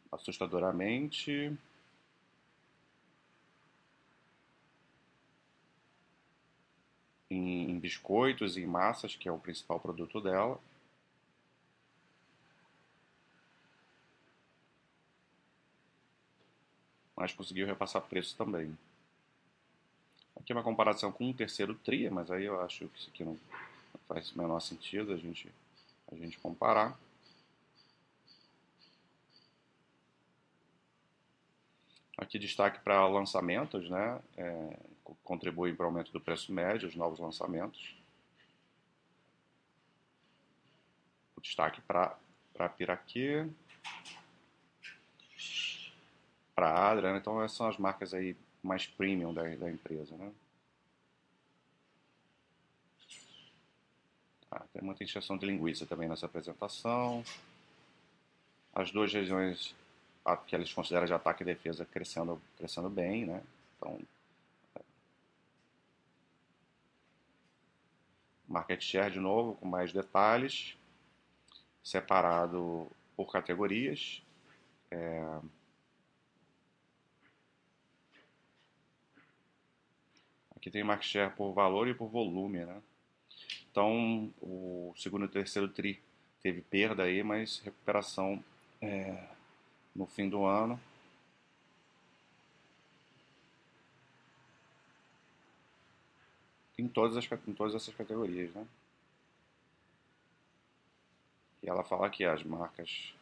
assustadoramente. 0.10 1.52
Em, 7.30 7.70
em 7.72 7.80
biscoitos 7.80 8.58
e 8.58 8.66
massas, 8.66 9.16
que 9.16 9.30
é 9.30 9.32
o 9.32 9.40
principal 9.40 9.80
produto 9.80 10.20
dela. 10.20 10.60
Mas 17.16 17.34
conseguiu 17.34 17.68
repassar 17.68 18.02
preço 18.02 18.36
também. 18.38 18.78
Aqui 20.38 20.54
é 20.54 20.56
uma 20.56 20.64
comparação 20.64 21.12
com 21.12 21.30
um 21.30 21.34
terceiro 21.34 21.76
TRI, 21.76 22.10
mas 22.10 22.32
aí 22.32 22.46
eu 22.46 22.62
acho 22.62 22.88
que 22.88 23.00
isso 23.00 23.10
aqui 23.14 23.24
não 23.24 23.38
faz 24.08 24.32
o 24.32 24.38
menor 24.38 24.60
sentido 24.62 25.12
a 25.14 25.18
gente, 25.18 25.52
a 26.12 26.16
gente 26.16 26.40
comparar. 26.40 26.98
Aqui 32.18 32.40
destaque 32.40 32.80
para 32.80 33.08
lançamentos, 33.08 33.90
né? 33.90 34.20
É, 34.38 34.78
contribuem 35.24 35.76
para 35.76 35.86
o 35.86 35.88
aumento 35.88 36.12
do 36.12 36.20
preço 36.20 36.52
médio, 36.52 36.88
os 36.88 36.96
novos 36.96 37.20
lançamentos. 37.20 37.96
O 41.36 41.42
destaque 41.42 41.82
para 41.82 42.18
Piraquê, 42.78 43.48
para 46.54 46.92
Adria, 46.92 47.14
né? 47.14 47.20
então 47.20 47.42
essas 47.42 47.58
são 47.58 47.68
as 47.68 47.78
marcas 47.78 48.14
aí 48.14 48.36
mais 48.62 48.86
premium 48.86 49.34
da, 49.34 49.44
da 49.56 49.72
empresa, 49.72 50.18
né? 50.18 50.32
Ah, 54.52 54.66
tem 54.74 54.82
muita 54.82 55.04
injeção 55.04 55.38
de 55.38 55.46
linguiça 55.46 55.86
também 55.86 56.10
nessa 56.10 56.26
apresentação. 56.26 57.24
As 58.74 58.92
duas 58.92 59.14
regiões 59.14 59.76
que 60.46 60.56
eles 60.56 60.74
consideram 60.74 61.06
de 61.06 61.14
ataque 61.14 61.44
e 61.44 61.46
defesa 61.46 61.86
crescendo, 61.86 62.42
crescendo 62.58 62.90
bem, 62.90 63.26
né? 63.26 63.42
Então, 63.78 64.00
market 68.50 68.82
share 68.82 69.12
de 69.12 69.20
novo 69.20 69.54
com 69.56 69.68
mais 69.68 69.94
detalhes, 69.94 70.76
separado 71.84 72.92
por 73.16 73.32
categorias. 73.32 74.24
É... 74.90 75.40
Aqui 80.56 80.70
tem 80.70 80.84
market 80.84 81.08
share 81.08 81.36
por 81.36 81.54
valor 81.54 81.88
e 81.88 81.94
por 81.94 82.10
volume, 82.10 82.66
né? 82.66 82.82
Então, 83.72 84.34
o 84.42 84.94
segundo 84.98 85.26
e 85.26 85.30
terceiro 85.30 85.70
tri 85.70 86.02
teve 86.42 86.62
perda 86.62 87.04
aí, 87.04 87.24
mas 87.24 87.62
recuperação 87.64 88.44
é, 88.82 89.30
no 89.96 90.06
fim 90.06 90.28
do 90.28 90.44
ano. 90.44 90.80
Em 96.80 96.88
todas, 96.88 97.18
as, 97.18 97.30
em 97.46 97.54
todas 97.54 97.76
essas 97.76 97.94
categorias, 97.94 98.54
né? 98.54 98.66
E 101.62 101.70
ela 101.70 101.84
fala 101.84 102.10
que 102.10 102.24
as 102.24 102.42
marcas 102.42 103.14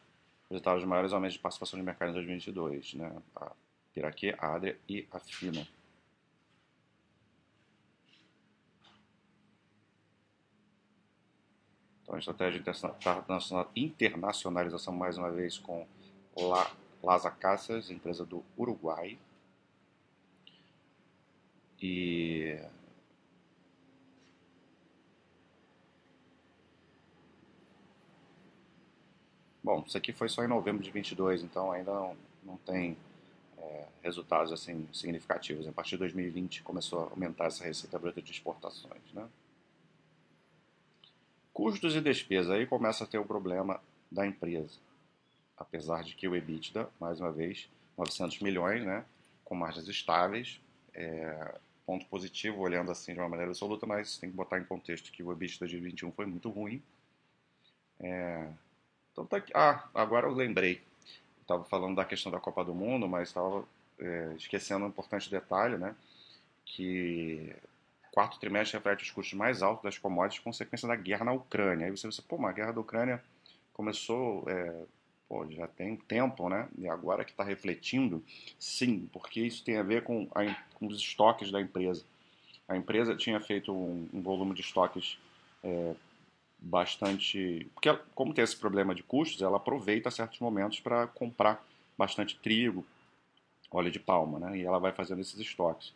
apresentaram 0.44 0.78
os 0.78 0.84
maiores 0.84 1.12
aumentos 1.12 1.34
de 1.34 1.40
participação 1.40 1.76
de 1.76 1.84
mercado 1.84 2.10
em 2.10 2.14
2022, 2.14 2.94
né? 2.94 3.20
A 3.34 3.52
Piraquê, 3.92 4.36
a 4.38 4.54
Adria 4.54 4.78
e 4.88 5.08
a 5.10 5.18
Fina. 5.18 5.66
Então, 12.02 12.14
a 12.14 12.18
estratégia 12.20 12.62
de 12.62 13.80
internacionalização, 13.82 14.94
mais 14.94 15.18
uma 15.18 15.32
vez, 15.32 15.58
com 15.58 15.84
La, 16.36 16.70
Las 17.02 17.26
Acacias, 17.26 17.90
empresa 17.90 18.24
do 18.24 18.44
Uruguai. 18.56 19.18
E 21.82 22.58
Bom, 29.68 29.84
isso 29.86 29.98
aqui 29.98 30.14
foi 30.14 30.30
só 30.30 30.42
em 30.42 30.48
novembro 30.48 30.82
de 30.82 30.90
22, 30.90 31.42
então 31.42 31.70
ainda 31.70 31.92
não, 31.92 32.16
não 32.42 32.56
tem 32.56 32.96
é, 33.58 33.84
resultados 34.02 34.50
assim 34.50 34.88
significativos. 34.94 35.68
A 35.68 35.72
partir 35.72 35.90
de 35.90 35.98
2020 35.98 36.62
começou 36.62 37.00
a 37.00 37.10
aumentar 37.10 37.48
essa 37.48 37.64
receita 37.64 37.98
bruta 37.98 38.22
de 38.22 38.32
exportações, 38.32 39.02
né? 39.12 39.28
Custos 41.52 41.94
e 41.94 42.00
despesas, 42.00 42.50
aí 42.50 42.66
começa 42.66 43.04
a 43.04 43.06
ter 43.06 43.18
o 43.18 43.26
problema 43.26 43.78
da 44.10 44.26
empresa. 44.26 44.78
Apesar 45.54 46.02
de 46.02 46.14
que 46.14 46.26
o 46.26 46.34
EBITDA, 46.34 46.88
mais 46.98 47.20
uma 47.20 47.30
vez, 47.30 47.68
900 47.98 48.40
milhões, 48.40 48.82
né, 48.86 49.04
com 49.44 49.54
margens 49.54 49.86
estáveis, 49.86 50.58
é, 50.94 51.58
ponto 51.84 52.06
positivo 52.06 52.60
olhando 52.60 52.90
assim 52.90 53.12
de 53.12 53.20
uma 53.20 53.28
maneira 53.28 53.50
absoluta, 53.50 53.84
mas 53.84 54.16
tem 54.16 54.30
que 54.30 54.36
botar 54.36 54.58
em 54.58 54.64
contexto 54.64 55.12
que 55.12 55.22
o 55.22 55.30
EBITDA 55.30 55.66
de 55.66 55.76
2021 55.76 56.12
foi 56.12 56.24
muito 56.24 56.48
ruim. 56.48 56.82
É, 58.00 58.48
então 59.18 59.26
tá 59.26 59.36
aqui. 59.38 59.52
Ah, 59.54 59.88
agora 59.94 60.26
eu 60.26 60.32
lembrei. 60.32 60.80
Estava 61.40 61.64
falando 61.64 61.96
da 61.96 62.04
questão 62.04 62.30
da 62.30 62.38
Copa 62.38 62.64
do 62.64 62.74
Mundo, 62.74 63.08
mas 63.08 63.28
estava 63.28 63.64
é, 63.98 64.34
esquecendo 64.36 64.84
um 64.84 64.88
importante 64.88 65.30
detalhe, 65.30 65.76
né? 65.76 65.94
Que 66.64 67.54
quarto 68.12 68.38
trimestre 68.38 68.76
reflete 68.76 69.04
os 69.04 69.10
custos 69.10 69.34
mais 69.34 69.62
altos 69.62 69.82
das 69.82 69.98
commodities, 69.98 70.42
consequência 70.42 70.86
da 70.86 70.94
guerra 70.94 71.24
na 71.24 71.32
Ucrânia. 71.32 71.86
Aí 71.86 71.90
você 71.90 72.06
pensa, 72.06 72.22
pô, 72.22 72.36
mas 72.36 72.50
a 72.50 72.54
guerra 72.54 72.72
da 72.72 72.80
Ucrânia 72.80 73.22
começou, 73.72 74.44
é, 74.48 74.84
pô, 75.28 75.46
já 75.50 75.66
tem 75.66 75.96
tempo, 75.96 76.48
né? 76.48 76.68
E 76.76 76.88
agora 76.88 77.24
que 77.24 77.30
está 77.30 77.42
refletindo, 77.42 78.22
sim, 78.58 79.08
porque 79.12 79.40
isso 79.40 79.64
tem 79.64 79.78
a 79.78 79.82
ver 79.82 80.02
com, 80.02 80.28
a, 80.34 80.44
com, 80.74 80.86
os 80.86 80.98
estoques 80.98 81.50
da 81.50 81.60
empresa. 81.60 82.04
A 82.68 82.76
empresa 82.76 83.16
tinha 83.16 83.40
feito 83.40 83.72
um, 83.72 84.08
um 84.12 84.20
volume 84.20 84.54
de 84.54 84.60
estoques 84.60 85.18
é, 85.64 85.94
bastante. 86.58 87.66
Porque, 87.74 87.92
como 88.14 88.34
tem 88.34 88.44
esse 88.44 88.56
problema 88.56 88.94
de 88.94 89.02
custos, 89.02 89.42
ela 89.42 89.56
aproveita 89.56 90.10
certos 90.10 90.40
momentos 90.40 90.80
para 90.80 91.06
comprar 91.06 91.64
bastante 91.96 92.36
trigo, 92.38 92.84
óleo 93.70 93.90
de 93.90 93.98
palma, 93.98 94.38
né? 94.38 94.58
E 94.58 94.64
ela 94.64 94.78
vai 94.78 94.92
fazendo 94.92 95.20
esses 95.20 95.38
estoques. 95.38 95.92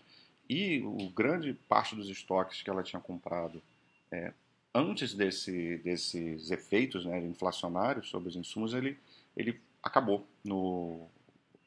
E 0.49 0.81
o 0.83 1.09
grande 1.11 1.54
parte 1.69 1.95
dos 1.95 2.09
estoques 2.09 2.62
que 2.62 2.71
ela 2.71 2.83
tinha 2.83 3.00
comprado 3.00 3.62
é, 4.11 4.33
antes 4.75 5.14
desse, 5.14 5.78
desses 5.78 6.50
efeitos 6.50 7.04
né, 7.04 7.19
inflacionários 7.21 8.09
sobre 8.09 8.28
os 8.28 8.37
insumos, 8.37 8.75
ele, 8.75 8.99
ele 9.37 9.61
acabou 9.83 10.26
no, 10.45 11.07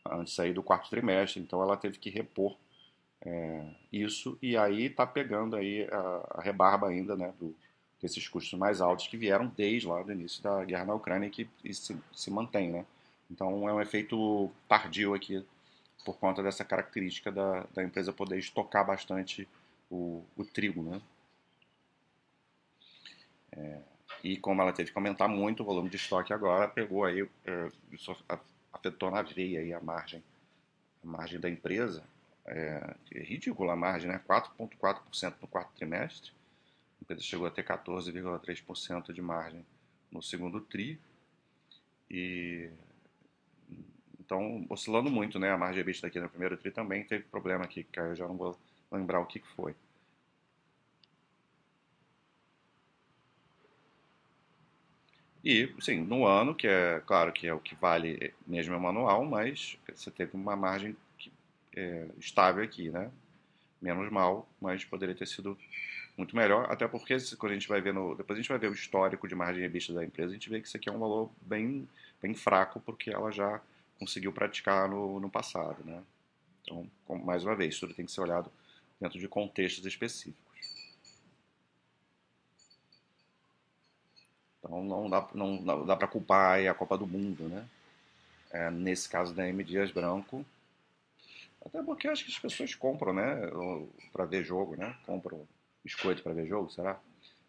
antes 0.10 0.40
aí 0.40 0.54
do 0.54 0.64
quarto 0.64 0.90
trimestre. 0.90 1.42
Então 1.42 1.62
ela 1.62 1.78
teve 1.78 1.98
que 1.98 2.10
repor 2.10 2.56
é, 3.22 3.66
isso 3.92 4.38
e 4.42 4.58
aí 4.58 4.86
está 4.86 5.06
pegando 5.06 5.56
aí 5.56 5.88
a, 5.92 6.38
a, 6.38 6.42
rebarba 6.42 6.88
ainda 6.88 7.16
né, 7.16 7.34
do, 7.40 7.56
desses 8.02 8.28
custos 8.28 8.58
mais 8.58 8.82
altos 8.82 9.08
que 9.08 9.18
vieram 9.18 9.48
desde 9.56 9.88
lá 9.88 10.02
do 10.04 10.12
início 10.12 10.42
da 10.44 10.64
guerra 10.64 10.86
na 10.86 10.94
Ucrânia 10.94 11.28
e 11.28 11.32
que 11.32 11.50
e 11.64 11.74
se, 11.74 11.98
se 12.14 12.30
mantém. 12.32 12.72
Né? 12.72 12.86
Então 13.30 13.68
é 13.68 13.74
um 13.74 13.82
efeito 13.82 14.52
tardio 14.68 15.14
aqui 15.14 15.46
por 16.04 16.18
conta 16.18 16.44
dessa 16.44 16.64
característica 16.64 17.32
da, 17.32 17.66
da 17.74 17.84
empresa 17.84 18.14
poder 18.14 18.38
estocar 18.38 18.86
bastante 18.86 19.48
o, 19.90 20.24
o 20.38 20.46
trigo, 20.46 20.84
né? 20.84 21.02
É, 23.52 23.80
e 24.24 24.38
como 24.38 24.62
ela 24.62 24.74
teve 24.74 24.92
que 24.92 24.98
aumentar 24.98 25.28
muito 25.28 25.64
o 25.64 25.66
volume 25.66 25.90
de 25.90 25.96
estoque 25.96 26.34
agora, 26.34 26.68
pegou 26.68 27.06
aí, 27.06 27.28
é, 27.46 27.72
afetou 28.72 29.10
na 29.10 29.22
veia 29.22 29.62
aí 29.62 29.74
a 29.74 29.80
margem, 29.80 30.24
a 31.04 31.08
margem 31.08 31.40
da 31.40 31.50
empresa. 31.50 32.04
É, 32.46 32.96
é 33.14 33.20
ridícula 33.24 33.74
a 33.74 33.76
margem, 33.76 34.10
né? 34.10 34.22
4,4% 34.28 35.36
no 35.42 35.48
quarto 35.48 35.72
trimestre. 35.76 36.32
Empresa 37.06 37.22
chegou 37.22 37.46
a 37.46 37.52
ter 37.52 37.64
14,3% 37.64 39.14
de 39.14 39.22
margem 39.22 39.64
no 40.12 40.24
segundo 40.24 40.60
TRI. 40.60 41.00
E 42.10 42.70
então, 44.20 44.66
oscilando 44.70 45.10
muito, 45.12 45.38
né? 45.38 45.52
A 45.52 45.58
margem 45.58 45.82
EBITDA 45.82 46.08
aqui 46.08 46.20
no 46.20 46.30
primeiro 46.30 46.58
TRI 46.58 46.72
também 46.72 47.04
teve 47.04 47.24
problema 47.26 47.64
aqui, 47.64 47.84
que 47.84 48.00
eu 48.00 48.16
já 48.16 48.28
não 48.28 48.36
vou 48.36 48.58
lembrar 48.92 49.20
o 49.20 49.26
que, 49.26 49.40
que 49.40 49.48
foi. 49.50 49.76
E, 55.44 55.72
sim, 55.80 56.02
no 56.02 56.26
ano, 56.26 56.56
que 56.56 56.68
é 56.68 57.00
claro 57.06 57.32
que 57.32 57.46
é 57.46 57.54
o 57.54 57.60
que 57.60 57.76
vale 57.76 58.34
mesmo 58.48 58.74
é 58.74 58.80
manual, 58.80 59.24
mas 59.26 59.78
você 59.94 60.10
teve 60.10 60.36
uma 60.36 60.56
margem 60.56 60.98
que, 61.20 61.32
é, 61.76 62.08
estável 62.18 62.64
aqui, 62.64 62.90
né? 62.90 63.12
Menos 63.80 64.12
mal, 64.12 64.50
mas 64.60 64.84
poderia 64.84 65.14
ter 65.14 65.28
sido 65.28 65.56
muito 66.18 66.36
melhor, 66.36 66.72
até 66.72 66.88
porque 66.88 67.18
quando 67.38 67.52
a 67.52 67.56
gente 67.56 67.68
vai 67.68 67.82
ver 67.82 67.94
no, 67.94 68.16
depois 68.16 68.38
a 68.38 68.42
gente 68.42 68.50
vai 68.50 68.58
ver 68.58 68.70
o 68.70 68.74
histórico 68.74 69.28
de 69.28 69.36
margem 69.36 69.64
EBITDA 69.64 69.94
da 69.94 70.06
empresa, 70.06 70.32
a 70.32 70.34
gente 70.34 70.50
vê 70.50 70.62
que 70.62 70.68
isso 70.68 70.78
aqui 70.78 70.90
é 70.90 70.92
um 70.92 71.00
valor 71.00 71.30
bem, 71.42 71.88
bem 72.22 72.34
fraco, 72.34 72.80
porque 72.80 73.10
ela 73.10 73.32
já 73.32 73.62
conseguiu 74.00 74.32
praticar 74.32 74.90
no, 74.90 75.20
no 75.20 75.30
passado. 75.30 75.84
Né? 75.84 76.02
Então, 76.64 76.88
mais 77.24 77.44
uma 77.44 77.56
vez, 77.56 77.78
tudo 77.80 77.94
tem 77.94 78.06
que 78.06 78.12
ser 78.12 78.22
olhado 78.22 78.50
dentro 79.00 79.20
de 79.20 79.28
contextos 79.28 79.86
específicos. 79.86 80.46
Então 84.60 84.84
não 84.84 85.10
dá, 85.10 85.28
não, 85.34 85.62
não 85.62 85.86
dá 85.86 85.96
para 85.96 86.08
culpar 86.08 86.66
a 86.66 86.74
Copa 86.74 86.98
do 86.98 87.06
Mundo, 87.06 87.44
né? 87.44 87.68
É, 88.52 88.72
nesse 88.72 89.08
caso 89.08 89.34
da 89.34 89.48
M. 89.48 89.64
Dias 89.64 89.92
Branco. 89.92 90.46
Até 91.64 91.84
porque 91.84 92.08
acho 92.08 92.26
que 92.26 92.32
as 92.32 92.40
pessoas 92.40 92.74
compram, 92.74 93.14
né? 93.14 93.36
Para 94.12 94.26
ver 94.26 94.44
jogo, 94.44 94.76
né? 94.76 94.96
Compram 95.06 95.46
biscoito 95.86 96.24
para 96.24 96.34
ver 96.34 96.48
jogo, 96.48 96.70
será? 96.72 97.00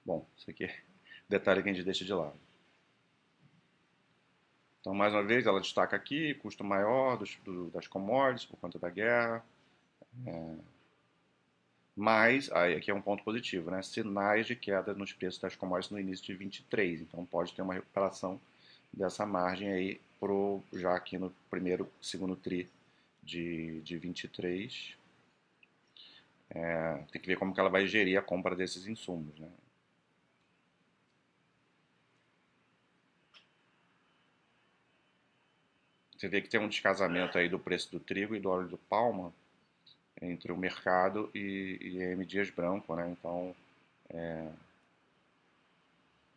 Bom, 0.04 0.24
isso 0.36 0.50
aqui 0.50 0.64
é 0.64 0.80
detalhe 1.26 1.62
que 1.62 1.70
a 1.70 1.72
gente 1.72 1.84
deixa 1.84 2.04
de 2.04 2.12
lado. 2.12 2.38
Então, 4.80 4.94
mais 4.94 5.12
uma 5.12 5.24
vez, 5.24 5.46
ela 5.46 5.60
destaca 5.60 5.96
aqui 5.96 6.34
custo 6.34 6.62
maior 6.62 7.16
dos, 7.16 7.36
do, 7.44 7.70
das 7.70 7.88
commodities 7.88 8.46
por 8.46 8.56
conta 8.58 8.78
da 8.78 8.88
guerra. 8.88 9.44
É, 10.24 10.54
Mas, 11.96 12.52
aí 12.52 12.76
aqui 12.76 12.90
é 12.90 12.94
um 12.94 13.02
ponto 13.02 13.24
positivo, 13.24 13.70
né? 13.70 13.82
Sinais 13.82 14.46
de 14.46 14.54
queda 14.54 14.94
nos 14.94 15.12
preços 15.12 15.40
das 15.40 15.56
commodities 15.56 15.90
no 15.90 15.98
início 15.98 16.26
de 16.26 16.34
23. 16.34 17.00
Então 17.00 17.24
pode 17.24 17.52
ter 17.52 17.62
uma 17.62 17.74
recuperação 17.74 18.40
dessa 18.92 19.26
margem 19.26 19.72
aí 19.72 20.00
pro, 20.20 20.62
já 20.72 20.94
aqui 20.94 21.18
no 21.18 21.30
primeiro, 21.50 21.90
segundo 22.00 22.36
tri 22.36 22.68
de, 23.22 23.80
de 23.80 23.98
23. 23.98 24.96
É, 26.50 27.04
tem 27.12 27.20
que 27.20 27.26
ver 27.26 27.36
como 27.38 27.52
que 27.54 27.60
ela 27.60 27.68
vai 27.68 27.86
gerir 27.86 28.18
a 28.18 28.22
compra 28.22 28.56
desses 28.56 28.86
insumos, 28.86 29.38
né? 29.38 29.48
Você 36.16 36.28
vê 36.28 36.40
que 36.40 36.48
tem 36.48 36.58
um 36.58 36.68
descasamento 36.68 37.38
aí 37.38 37.48
do 37.48 37.58
preço 37.58 37.92
do 37.92 38.00
trigo 38.00 38.34
e 38.34 38.40
do 38.40 38.48
óleo 38.50 38.68
do 38.68 38.78
palma 38.78 39.32
entre 40.20 40.50
o 40.52 40.56
mercado 40.56 41.30
e, 41.34 41.78
e 41.80 41.98
M. 42.02 42.24
Dias 42.24 42.50
Branco, 42.50 42.94
né? 42.96 43.08
Então, 43.10 43.54
é, 44.10 44.48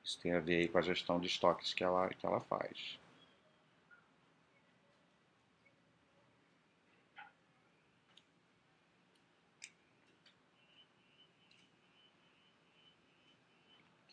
isso 0.03 0.19
tem 0.19 0.33
a 0.33 0.39
ver 0.41 0.67
com 0.69 0.77
a 0.77 0.81
gestão 0.81 1.19
de 1.19 1.27
estoques 1.27 1.73
que 1.73 1.83
ela, 1.83 2.09
que 2.09 2.25
ela 2.25 2.41
faz. 2.41 2.98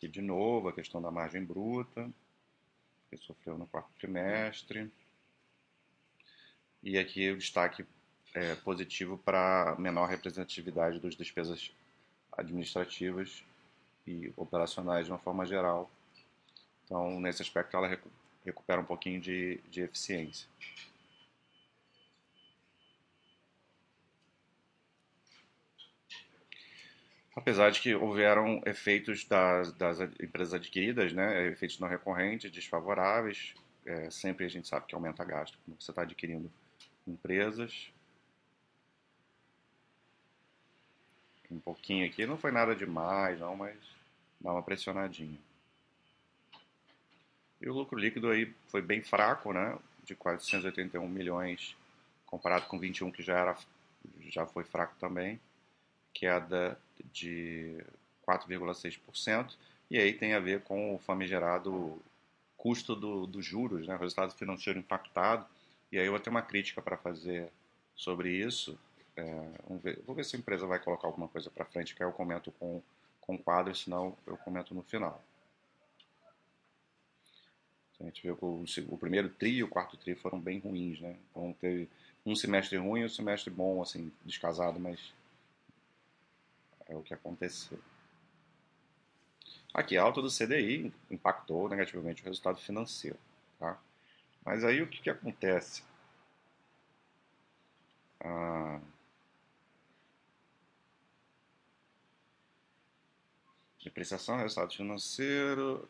Aqui 0.07 0.13
de 0.13 0.21
novo 0.21 0.69
a 0.69 0.73
questão 0.73 1.01
da 1.01 1.11
margem 1.11 1.43
bruta, 1.43 2.09
que 3.09 3.17
sofreu 3.17 3.57
no 3.57 3.67
quarto 3.67 3.89
trimestre. 3.99 4.89
E 6.81 6.97
aqui 6.97 7.29
o 7.29 7.37
destaque 7.37 7.85
é, 8.33 8.55
positivo 8.55 9.17
para 9.17 9.75
menor 9.77 10.07
representatividade 10.07 11.01
das 11.01 11.13
despesas 11.13 11.73
administrativas 12.31 13.43
e 14.07 14.31
operacionais 14.37 15.07
de 15.07 15.11
uma 15.11 15.19
forma 15.19 15.45
geral. 15.45 15.91
Então, 16.85 17.19
nesse 17.19 17.41
aspecto, 17.41 17.75
ela 17.75 17.99
recupera 18.45 18.79
um 18.79 18.85
pouquinho 18.85 19.19
de, 19.19 19.57
de 19.69 19.81
eficiência. 19.81 20.47
Apesar 27.37 27.69
de 27.69 27.79
que 27.79 27.93
houveram 27.93 28.63
efeitos 28.65 29.23
das, 29.23 29.71
das 29.73 29.99
empresas 29.99 30.55
adquiridas, 30.55 31.13
né, 31.13 31.45
efeitos 31.45 31.77
não 31.77 31.87
recorrentes, 31.87 32.51
desfavoráveis, 32.51 33.53
é, 33.85 34.09
sempre 34.09 34.43
a 34.43 34.49
gente 34.49 34.67
sabe 34.67 34.87
que 34.87 34.95
aumenta 34.95 35.23
gasto 35.23 35.55
quando 35.63 35.79
você 35.79 35.91
está 35.91 36.01
adquirindo 36.01 36.51
empresas. 37.05 37.91
Um 41.51 41.59
pouquinho 41.59 42.07
aqui, 42.07 42.25
não 42.25 42.39
foi 42.39 42.51
nada 42.51 42.75
demais, 42.75 43.39
não, 43.39 43.55
mas 43.55 43.77
dá 44.41 44.51
uma 44.51 44.63
pressionadinha. 44.63 45.37
E 47.61 47.69
o 47.69 47.73
lucro 47.73 47.99
líquido 47.99 48.31
aí 48.31 48.51
foi 48.67 48.81
bem 48.81 49.03
fraco, 49.03 49.53
né? 49.53 49.77
De 50.03 50.15
481 50.15 51.07
milhões, 51.07 51.77
comparado 52.25 52.65
com 52.65 52.79
21 52.79 53.11
que 53.11 53.21
já 53.21 53.37
era 53.37 53.55
já 54.27 54.47
foi 54.47 54.63
fraco 54.63 54.95
também, 54.99 55.39
queda 56.13 56.79
de 57.11 57.77
4,6%, 58.27 59.53
e 59.89 59.97
aí 59.97 60.13
tem 60.13 60.33
a 60.33 60.39
ver 60.39 60.61
com 60.61 60.95
o 60.95 60.99
famigerado 60.99 62.01
custo 62.57 62.95
dos 62.95 63.27
do 63.27 63.41
juros, 63.41 63.87
né? 63.87 63.95
O 63.95 63.99
resultado 63.99 64.33
financeiro 64.33 64.79
impactado 64.79 65.45
e 65.91 65.97
aí 65.97 66.05
eu 66.05 66.11
vou 66.11 66.19
ter 66.19 66.29
uma 66.29 66.41
crítica 66.41 66.81
para 66.81 66.97
fazer 66.97 67.49
sobre 67.95 68.31
isso. 68.31 68.77
É, 69.15 69.51
ver, 69.81 70.01
vou 70.05 70.15
ver 70.15 70.25
se 70.25 70.35
a 70.35 70.39
empresa 70.39 70.65
vai 70.67 70.79
colocar 70.79 71.07
alguma 71.07 71.27
coisa 71.27 71.49
para 71.49 71.65
frente, 71.65 71.95
que 71.95 72.03
aí 72.03 72.09
eu 72.09 72.13
comento 72.13 72.51
com, 72.53 72.81
com 73.21 73.37
quadro, 73.37 73.73
senão 73.73 74.15
eu 74.25 74.37
comento 74.37 74.75
no 74.75 74.83
final. 74.83 75.23
A 77.99 78.03
gente 78.03 78.21
viu 78.21 78.35
que 78.35 78.45
o, 78.45 78.63
o, 78.93 78.97
primeiro 78.97 79.29
tri 79.29 79.53
e 79.55 79.63
o 79.63 79.67
quarto 79.67 79.97
tri 79.97 80.13
foram 80.13 80.39
bem 80.39 80.59
ruins, 80.59 80.99
né? 80.99 81.17
Então 81.31 81.55
teve 81.59 81.89
um 82.25 82.35
semestre 82.35 82.77
ruim 82.77 83.01
e 83.01 83.05
um 83.05 83.09
semestre 83.09 83.49
bom, 83.49 83.81
assim, 83.81 84.11
descasado, 84.23 84.79
mas 84.79 84.99
é 86.87 86.95
o 86.95 87.01
que 87.01 87.13
aconteceu. 87.13 87.79
Aqui, 89.73 89.97
a 89.97 90.03
alta 90.03 90.21
do 90.21 90.29
CDI 90.29 90.91
impactou 91.11 91.69
negativamente 91.69 92.21
o 92.21 92.25
resultado 92.25 92.57
financeiro, 92.59 93.17
tá? 93.59 93.79
Mas 94.43 94.63
aí 94.63 94.81
o 94.81 94.87
que, 94.87 95.01
que 95.01 95.09
acontece? 95.09 95.83
Ah, 98.19 98.79
depreciação, 103.83 104.37
resultado 104.37 104.73
financeiro. 104.73 105.87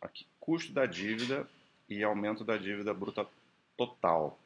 Aqui, 0.00 0.26
custo 0.38 0.72
da 0.72 0.86
dívida 0.86 1.48
e 1.88 2.02
aumento 2.04 2.44
da 2.44 2.56
dívida 2.56 2.92
bruta 2.94 3.26
total. 3.76 4.38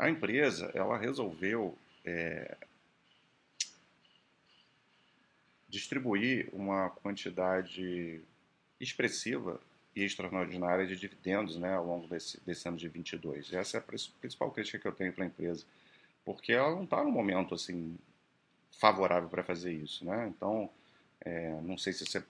A 0.00 0.08
empresa 0.08 0.70
ela 0.72 0.96
resolveu 0.96 1.76
é, 2.06 2.56
distribuir 5.68 6.48
uma 6.54 6.88
quantidade 6.88 8.22
expressiva 8.80 9.60
e 9.94 10.02
extraordinária 10.02 10.86
de 10.86 10.96
dividendos 10.96 11.58
né, 11.58 11.74
ao 11.74 11.84
longo 11.84 12.08
desse, 12.08 12.40
desse 12.46 12.66
ano 12.66 12.78
de 12.78 12.88
22. 12.88 13.52
Essa 13.52 13.76
é 13.76 13.80
a 13.80 13.82
principal 13.82 14.50
crítica 14.50 14.78
que 14.78 14.88
eu 14.88 14.92
tenho 14.92 15.12
para 15.12 15.24
a 15.24 15.26
empresa, 15.26 15.66
porque 16.24 16.54
ela 16.54 16.74
não 16.74 16.84
está 16.84 17.04
no 17.04 17.12
momento 17.12 17.54
assim 17.54 17.98
favorável 18.78 19.28
para 19.28 19.44
fazer 19.44 19.74
isso. 19.74 20.02
Né? 20.06 20.32
Então, 20.34 20.70
é, 21.20 21.60
não 21.60 21.76
sei 21.76 21.92
se 21.92 22.06
você 22.06 22.24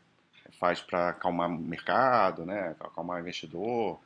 faz 0.59 0.81
para 0.81 1.11
acalmar 1.11 1.49
o 1.49 1.57
mercado, 1.57 2.45
né, 2.45 2.75
acalmar 2.81 3.19
o 3.19 3.21
investidor, 3.21 4.01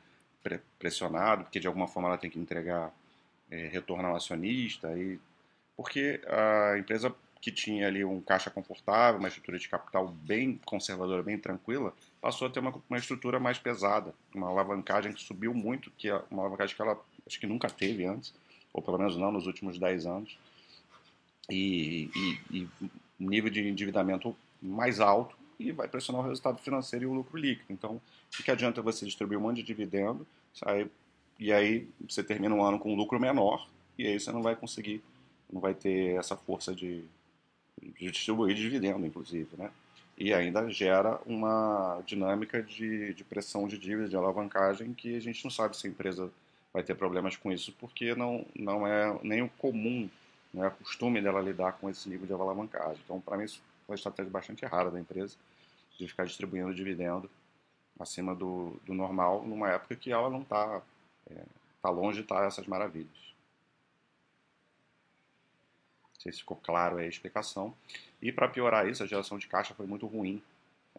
pressionado, 0.77 1.45
porque 1.45 1.59
de 1.59 1.65
alguma 1.65 1.87
forma 1.87 2.09
ela 2.09 2.17
tem 2.19 2.29
que 2.29 2.37
entregar 2.37 2.93
retorno 3.49 4.07
ao 4.07 4.15
acionista, 4.15 4.97
e, 4.97 5.19
porque 5.75 6.21
a 6.27 6.77
empresa 6.77 7.13
que 7.41 7.51
tinha 7.51 7.87
ali 7.87 8.03
um 8.03 8.19
caixa 8.19 8.49
confortável, 8.49 9.19
uma 9.19 9.27
estrutura 9.27 9.59
de 9.59 9.69
capital 9.69 10.07
bem 10.07 10.59
conservadora, 10.65 11.21
bem 11.21 11.37
tranquila, 11.37 11.93
passou 12.19 12.47
a 12.47 12.49
ter 12.49 12.59
uma, 12.59 12.73
uma 12.89 12.97
estrutura 12.97 13.39
mais 13.39 13.59
pesada, 13.59 14.15
uma 14.33 14.47
alavancagem 14.47 15.13
que 15.13 15.21
subiu 15.21 15.53
muito, 15.53 15.91
que 15.91 16.09
é 16.09 16.21
uma 16.31 16.41
alavancagem 16.41 16.75
que 16.75 16.81
ela 16.81 16.99
acho 17.27 17.39
que 17.39 17.45
nunca 17.45 17.69
teve 17.69 18.05
antes, 18.05 18.33
ou 18.73 18.81
pelo 18.81 18.97
menos 18.97 19.15
não 19.15 19.31
nos 19.31 19.45
últimos 19.45 19.77
10 19.77 20.05
anos, 20.05 20.37
e, 21.49 22.09
e, 22.15 22.57
e 22.57 22.69
um 23.19 23.29
nível 23.29 23.51
de 23.51 23.67
endividamento 23.67 24.35
mais 24.61 24.99
alto 24.99 25.37
e 25.59 25.71
vai 25.71 25.87
pressionar 25.87 26.21
o 26.21 26.27
resultado 26.27 26.57
financeiro 26.59 27.05
e 27.05 27.07
o 27.07 27.13
lucro 27.13 27.37
líquido. 27.37 27.71
Então, 27.71 28.01
o 28.39 28.43
que 28.43 28.51
adianta 28.51 28.81
você 28.81 29.05
distribuir 29.05 29.39
um 29.39 29.43
monte 29.43 29.57
de 29.57 29.63
dividendo 29.63 30.25
sai, 30.53 30.89
e 31.39 31.51
aí 31.51 31.87
você 32.07 32.23
termina 32.23 32.55
um 32.55 32.63
ano 32.63 32.79
com 32.79 32.93
um 32.93 32.95
lucro 32.95 33.19
menor 33.19 33.67
e 33.97 34.07
aí 34.07 34.19
você 34.19 34.31
não 34.31 34.41
vai 34.41 34.55
conseguir, 34.55 35.03
não 35.51 35.61
vai 35.61 35.73
ter 35.73 36.17
essa 36.17 36.35
força 36.35 36.73
de, 36.73 37.03
de 37.81 38.11
distribuir 38.11 38.55
dividendo, 38.55 39.05
inclusive, 39.05 39.49
né? 39.57 39.71
E 40.17 40.33
ainda 40.33 40.69
gera 40.69 41.19
uma 41.25 42.01
dinâmica 42.05 42.63
de, 42.63 43.13
de 43.13 43.23
pressão 43.23 43.67
de 43.67 43.77
dívida, 43.77 44.07
de 44.07 44.15
alavancagem, 44.15 44.93
que 44.93 45.15
a 45.15 45.19
gente 45.19 45.43
não 45.43 45.51
sabe 45.51 45.75
se 45.75 45.87
a 45.87 45.89
empresa 45.89 46.31
vai 46.71 46.83
ter 46.83 46.95
problemas 46.95 47.35
com 47.35 47.51
isso, 47.51 47.73
porque 47.79 48.15
não, 48.15 48.45
não 48.55 48.87
é 48.87 49.17
nem 49.23 49.41
o 49.41 49.49
comum, 49.57 50.09
não 50.53 50.63
é 50.63 50.67
o 50.69 50.71
costume 50.71 51.21
dela 51.21 51.41
lidar 51.41 51.73
com 51.73 51.89
esse 51.89 52.07
nível 52.07 52.25
de 52.25 52.33
alavancagem. 52.33 53.01
Então, 53.03 53.19
para 53.19 53.37
mim, 53.37 53.43
isso 53.43 53.61
é 53.87 53.91
uma 53.91 53.95
estratégia 53.95 54.31
bastante 54.31 54.63
errada 54.63 54.89
da 54.89 54.99
empresa, 54.99 55.35
de 55.97 56.07
ficar 56.07 56.25
distribuindo 56.25 56.73
dividendo 56.73 57.29
acima 57.99 58.33
do, 58.35 58.79
do 58.85 58.93
normal, 58.93 59.45
numa 59.45 59.69
época 59.69 59.95
que 59.95 60.11
ela 60.11 60.29
não 60.29 60.41
está 60.41 60.81
é, 61.29 61.43
tá 61.81 61.89
longe 61.89 62.17
de 62.17 62.23
estar 62.23 62.39
tá 62.39 62.45
essas 62.45 62.67
maravilhas 62.67 63.25
sei 66.25 66.33
se 66.33 66.39
ficou 66.39 66.57
claro 66.57 66.97
a 66.97 67.05
explicação. 67.05 67.75
E 68.19 68.31
para 68.31 68.47
piorar 68.47 68.89
isso, 68.89 69.03
a 69.03 69.05
geração 69.05 69.37
de 69.37 69.47
caixa 69.47 69.75
foi 69.75 69.85
muito 69.85 70.07
ruim 70.07 70.41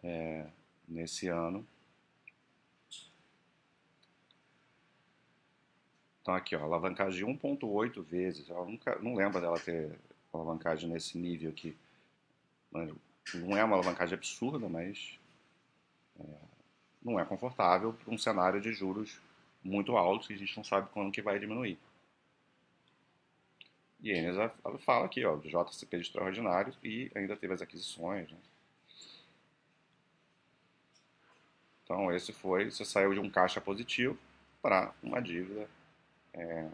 é, 0.01 0.45
nesse 0.87 1.27
ano. 1.27 1.67
Então 6.21 6.33
aqui, 6.33 6.55
ó, 6.55 6.63
alavancagem 6.63 7.25
de 7.25 7.39
1.8 7.39 8.01
vezes. 8.03 8.47
Eu 8.47 8.65
nunca, 8.65 8.97
não 8.99 9.15
lembro 9.15 9.41
dela 9.41 9.59
ter 9.59 9.91
alavancagem 10.31 10.89
nesse 10.89 11.17
nível 11.17 11.49
aqui. 11.49 11.75
Não 12.71 13.57
é 13.57 13.63
uma 13.63 13.75
alavancagem 13.75 14.15
absurda, 14.15 14.69
mas 14.69 15.19
é, 16.19 16.23
não 17.01 17.19
é 17.19 17.25
confortável 17.25 17.91
para 17.91 18.13
um 18.13 18.17
cenário 18.17 18.61
de 18.61 18.71
juros 18.71 19.19
muito 19.67 19.97
altos 19.97 20.27
que 20.27 20.33
a 20.33 20.37
gente 20.37 20.55
não 20.55 20.63
sabe 20.63 20.89
quando 20.91 21.11
que 21.11 21.21
vai 21.21 21.37
diminuir. 21.37 21.77
E 23.99 24.11
Enes 24.11 24.35
fala 24.79 25.05
aqui, 25.05 25.25
ó, 25.25 25.35
do 25.35 25.49
JCP 25.49 25.97
extraordinário 25.97 26.73
e 26.83 27.11
ainda 27.15 27.35
teve 27.35 27.53
as 27.53 27.61
aquisições. 27.61 28.31
Né? 28.31 28.37
Então, 31.83 32.13
esse 32.13 32.31
foi, 32.31 32.69
você 32.69 32.85
saiu 32.85 33.13
de 33.13 33.19
um 33.19 33.29
caixa 33.29 33.59
positivo 33.59 34.17
para 34.61 34.93
uma 35.01 35.21
dívida 35.21 35.69
é, 36.33 36.69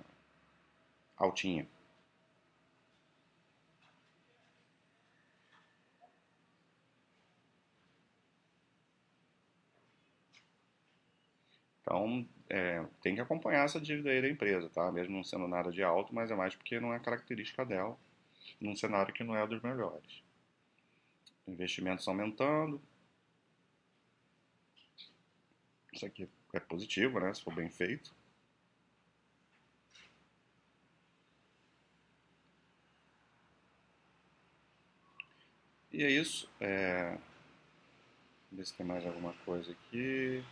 altinha. 1.17 1.67
Então, 12.04 12.28
é, 12.50 12.86
tem 13.02 13.16
que 13.16 13.22
acompanhar 13.22 13.63
essa 13.63 13.80
dívida 13.80 14.10
aí 14.10 14.22
da 14.22 14.30
empresa, 14.30 14.70
tá? 14.70 14.92
Mesmo 14.92 15.16
não 15.16 15.24
sendo 15.24 15.48
nada 15.48 15.72
de 15.72 15.82
alto, 15.82 16.13
mas 16.13 16.30
é 16.30 16.36
mais 16.36 16.54
porque 16.56 16.80
não 16.80 16.94
é 16.94 17.00
característica 17.00 17.66
dela, 17.66 17.98
num 18.60 18.76
cenário 18.76 19.13
que 19.13 19.24
não 19.24 19.36
é 19.36 19.48
dos 19.48 19.62
melhores. 19.62 20.22
Investimentos 21.48 22.08
aumentando. 22.08 22.82
Isso 25.94 26.06
aqui 26.06 26.28
é 26.54 26.60
positivo, 26.60 27.20
né? 27.20 27.34
Se 27.34 27.42
for 27.42 27.54
bem 27.54 27.70
feito. 27.70 28.13
E 35.92 36.04
é 36.04 36.10
isso. 36.10 36.50
É... 36.60 37.18
Ver 38.52 38.66
se 38.66 38.74
tem 38.74 38.86
mais 38.86 39.06
alguma 39.06 39.34
coisa 39.46 39.72
aqui. 39.72 40.44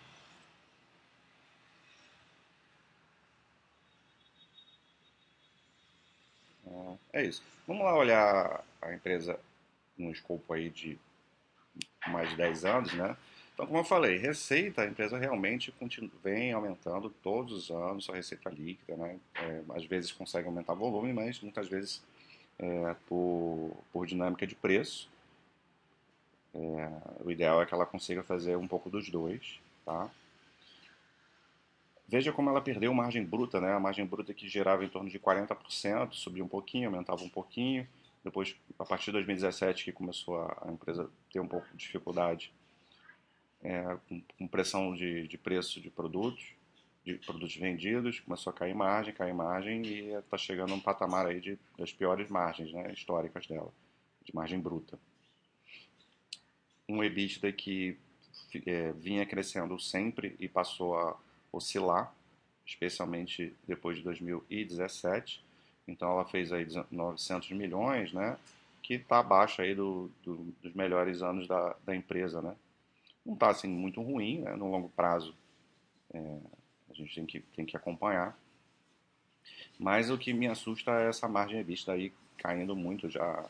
É 7.14 7.24
isso. 7.24 7.44
Vamos 7.68 7.84
lá 7.84 7.96
olhar 7.96 8.64
a 8.82 8.94
empresa 8.94 9.40
no 9.98 10.12
escopo 10.12 10.54
aí 10.54 10.70
de 10.70 11.00
mais 12.08 12.30
de 12.30 12.36
10 12.36 12.66
anos, 12.66 12.94
né? 12.94 13.16
Então, 13.54 13.68
como 13.68 13.80
eu 13.80 13.84
falei, 13.84 14.18
receita, 14.18 14.82
a 14.82 14.88
empresa 14.88 15.18
realmente 15.18 15.72
continua, 15.74 16.10
vem 16.24 16.52
aumentando 16.52 17.10
todos 17.22 17.54
os 17.54 17.70
anos, 17.70 18.06
sua 18.06 18.16
receita 18.16 18.50
líquida, 18.50 18.96
né? 18.96 19.20
É, 19.36 19.62
às 19.76 19.86
vezes 19.86 20.12
consegue 20.12 20.48
aumentar 20.48 20.74
volume, 20.74 21.14
mas 21.14 21.40
muitas 21.42 21.68
vezes 21.68 22.02
é, 22.58 22.96
por, 23.08 23.78
por 23.92 24.08
dinâmica 24.08 24.48
de 24.48 24.56
preço. 24.56 25.10
É, 26.54 27.24
o 27.24 27.32
ideal 27.32 27.62
é 27.62 27.66
que 27.66 27.74
ela 27.74 27.86
consiga 27.86 28.24
fazer 28.24 28.56
um 28.56 28.68
pouco 28.68 28.90
dos 28.90 29.10
dois, 29.10 29.60
tá? 29.86 30.10
Veja 32.12 32.34
como 32.34 32.50
ela 32.50 32.60
perdeu 32.60 32.94
margem 32.94 33.24
bruta, 33.24 33.62
né? 33.62 33.72
A 33.72 33.80
margem 33.80 34.06
bruta 34.06 34.34
que 34.34 34.46
gerava 34.46 34.84
em 34.84 34.90
torno 34.90 35.10
de 35.10 35.18
40%, 35.18 36.12
subiu 36.12 36.44
um 36.44 36.48
pouquinho, 36.48 36.90
aumentava 36.90 37.24
um 37.24 37.30
pouquinho. 37.30 37.88
Depois, 38.22 38.54
a 38.78 38.84
partir 38.84 39.06
de 39.06 39.12
2017, 39.14 39.86
que 39.86 39.94
começou 39.94 40.42
a, 40.42 40.68
a 40.68 40.72
empresa 40.74 41.10
ter 41.32 41.40
um 41.40 41.48
pouco 41.48 41.66
de 41.70 41.78
dificuldade 41.78 42.52
é, 43.64 43.98
com, 44.10 44.22
com, 44.38 44.46
pressão 44.46 44.94
de, 44.94 45.26
de 45.26 45.38
preço 45.38 45.80
de 45.80 45.90
produtos, 45.90 46.44
de 47.06 47.14
produtos 47.14 47.56
vendidos, 47.56 48.20
começou 48.20 48.52
a 48.52 48.54
cair 48.54 48.76
margem, 48.76 49.14
cair 49.14 49.34
margem 49.34 49.82
e 49.86 50.12
está 50.12 50.38
chegando 50.38 50.74
a 50.74 50.76
um 50.76 50.82
patamar 50.82 51.28
aí 51.28 51.40
de, 51.40 51.58
das 51.78 51.94
piores 51.94 52.28
margens 52.30 52.74
né, 52.74 52.92
históricas 52.92 53.48
dela, 53.48 53.74
de 54.26 54.36
margem 54.36 54.60
bruta. 54.60 55.00
Um 56.90 57.02
EBITDA 57.02 57.54
que 57.54 57.98
é, 58.66 58.92
vinha 58.92 59.26
crescendo 59.26 59.80
sempre 59.80 60.36
e 60.42 60.50
passou 60.50 60.98
a 60.98 61.18
oscilar, 61.52 62.14
especialmente 62.66 63.54
depois 63.68 63.98
de 63.98 64.04
2017. 64.04 65.44
Então 65.88 66.12
ela 66.12 66.26
fez 66.26 66.52
aí 66.52 66.68
900 66.90 67.52
milhões, 67.52 68.14
né? 68.14 68.38
Que 68.82 68.96
está 68.96 69.20
abaixo 69.20 69.62
aí 69.62 69.76
do, 69.76 70.10
do, 70.24 70.36
dos 70.62 70.74
melhores 70.74 71.22
anos 71.22 71.48
da, 71.48 71.76
da 71.86 71.96
empresa, 71.96 72.42
né? 72.42 72.56
Não 73.26 73.34
está 73.34 73.50
assim 73.50 73.68
muito 73.68 74.02
ruim, 74.02 74.42
né? 74.42 74.56
No 74.56 74.72
longo 74.72 74.90
prazo 74.90 75.36
é, 76.14 76.38
a 76.90 76.94
gente 76.94 77.16
tem 77.16 77.26
que, 77.26 77.40
tem 77.40 77.66
que 77.66 77.78
acompanhar. 77.78 78.38
Mas 79.80 80.10
o 80.10 80.18
que 80.18 80.34
me 80.34 80.48
assusta 80.48 80.92
é 80.92 81.10
essa 81.10 81.28
margem 81.28 81.64
vista 81.64 81.94
aí 81.94 82.14
caindo 82.38 82.76
muito 82.76 83.10
já 83.10 83.50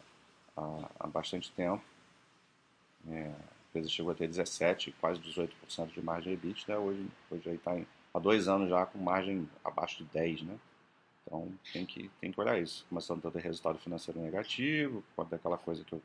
há, 0.55 0.89
há 0.99 1.07
bastante 1.07 1.51
tempo. 1.51 1.83
É, 3.09 3.31
empresa 3.71 3.89
chegou 3.89 4.11
a 4.11 4.15
ter 4.15 4.27
17, 4.27 4.93
quase 4.99 5.19
18% 5.21 5.93
de 5.93 6.01
margem 6.01 6.33
EBITDA, 6.33 6.77
hoje, 6.77 7.07
hoje 7.31 7.49
aí 7.49 7.55
está 7.55 7.79
há 8.13 8.19
dois 8.19 8.47
anos 8.47 8.69
já 8.69 8.85
com 8.85 8.99
margem 8.99 9.49
abaixo 9.63 10.03
de 10.03 10.09
10, 10.11 10.43
né? 10.43 10.59
Então 11.25 11.51
tem 11.71 11.85
que, 11.85 12.09
tem 12.19 12.31
que 12.31 12.39
olhar 12.39 12.61
isso. 12.61 12.85
Começando 12.89 13.25
a 13.25 13.31
ter 13.31 13.41
resultado 13.41 13.79
financeiro 13.79 14.19
negativo, 14.19 15.03
pode 15.15 15.29
ter 15.29 15.37
aquela 15.37 15.57
coisa 15.57 15.83
que 15.85 15.93
eu, 15.93 16.01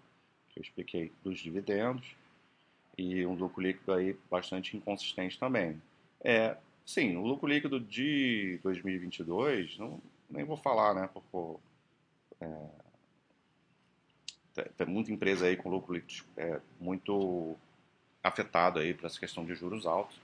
que 0.51 0.61
eu 0.61 0.63
expliquei 0.63 1.13
dos 1.25 1.41
dividendos, 1.41 2.15
e 2.97 3.27
um 3.27 3.35
lucro 3.35 3.61
líquido 3.61 3.93
aí 3.93 4.17
bastante 4.31 4.77
inconsistente 4.77 5.39
também. 5.39 5.81
É, 6.23 6.57
sim, 6.85 7.17
o 7.17 7.27
lucro 7.27 7.49
líquido 7.49 7.81
de 7.81 8.59
2022, 8.63 9.77
não, 9.79 10.01
nem 10.31 10.45
vou 10.45 10.57
falar, 10.57 10.95
né? 10.95 11.11
Porque 11.13 11.61
é, 12.41 12.69
tem 14.77 14.87
muita 14.87 15.13
empresa 15.13 15.47
aí 15.47 15.57
com 15.57 15.69
lucro 15.69 16.01
é, 16.37 16.61
muito 16.81 17.57
afetado 18.23 18.79
aí 18.79 18.95
por 18.95 19.07
essa 19.07 19.19
questão 19.19 19.45
de 19.45 19.55
juros 19.55 19.87
altos. 19.87 20.19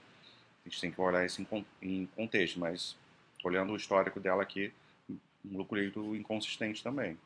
A 0.65 0.69
gente 0.69 0.79
tem 0.79 0.91
que 0.91 1.01
olhar 1.01 1.25
isso 1.25 1.45
em 1.81 2.05
contexto, 2.15 2.59
mas 2.59 2.95
olhando 3.43 3.73
o 3.73 3.75
histórico 3.75 4.19
dela 4.19 4.41
aqui, 4.41 4.71
um 5.09 5.57
lucro 5.57 5.77
líquido 5.77 6.15
inconsistente 6.15 6.81
também. 6.81 7.17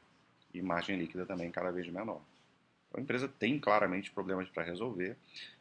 E 0.53 0.61
margem 0.61 0.97
líquida 0.97 1.25
também 1.25 1.51
cada 1.51 1.71
vez 1.71 1.87
menor. 1.87 2.21
Então, 2.87 2.99
a 2.99 3.01
empresa 3.01 3.27
tem 3.27 3.59
claramente 3.59 4.11
problemas 4.11 4.49
para 4.49 4.63
resolver. 4.63 5.15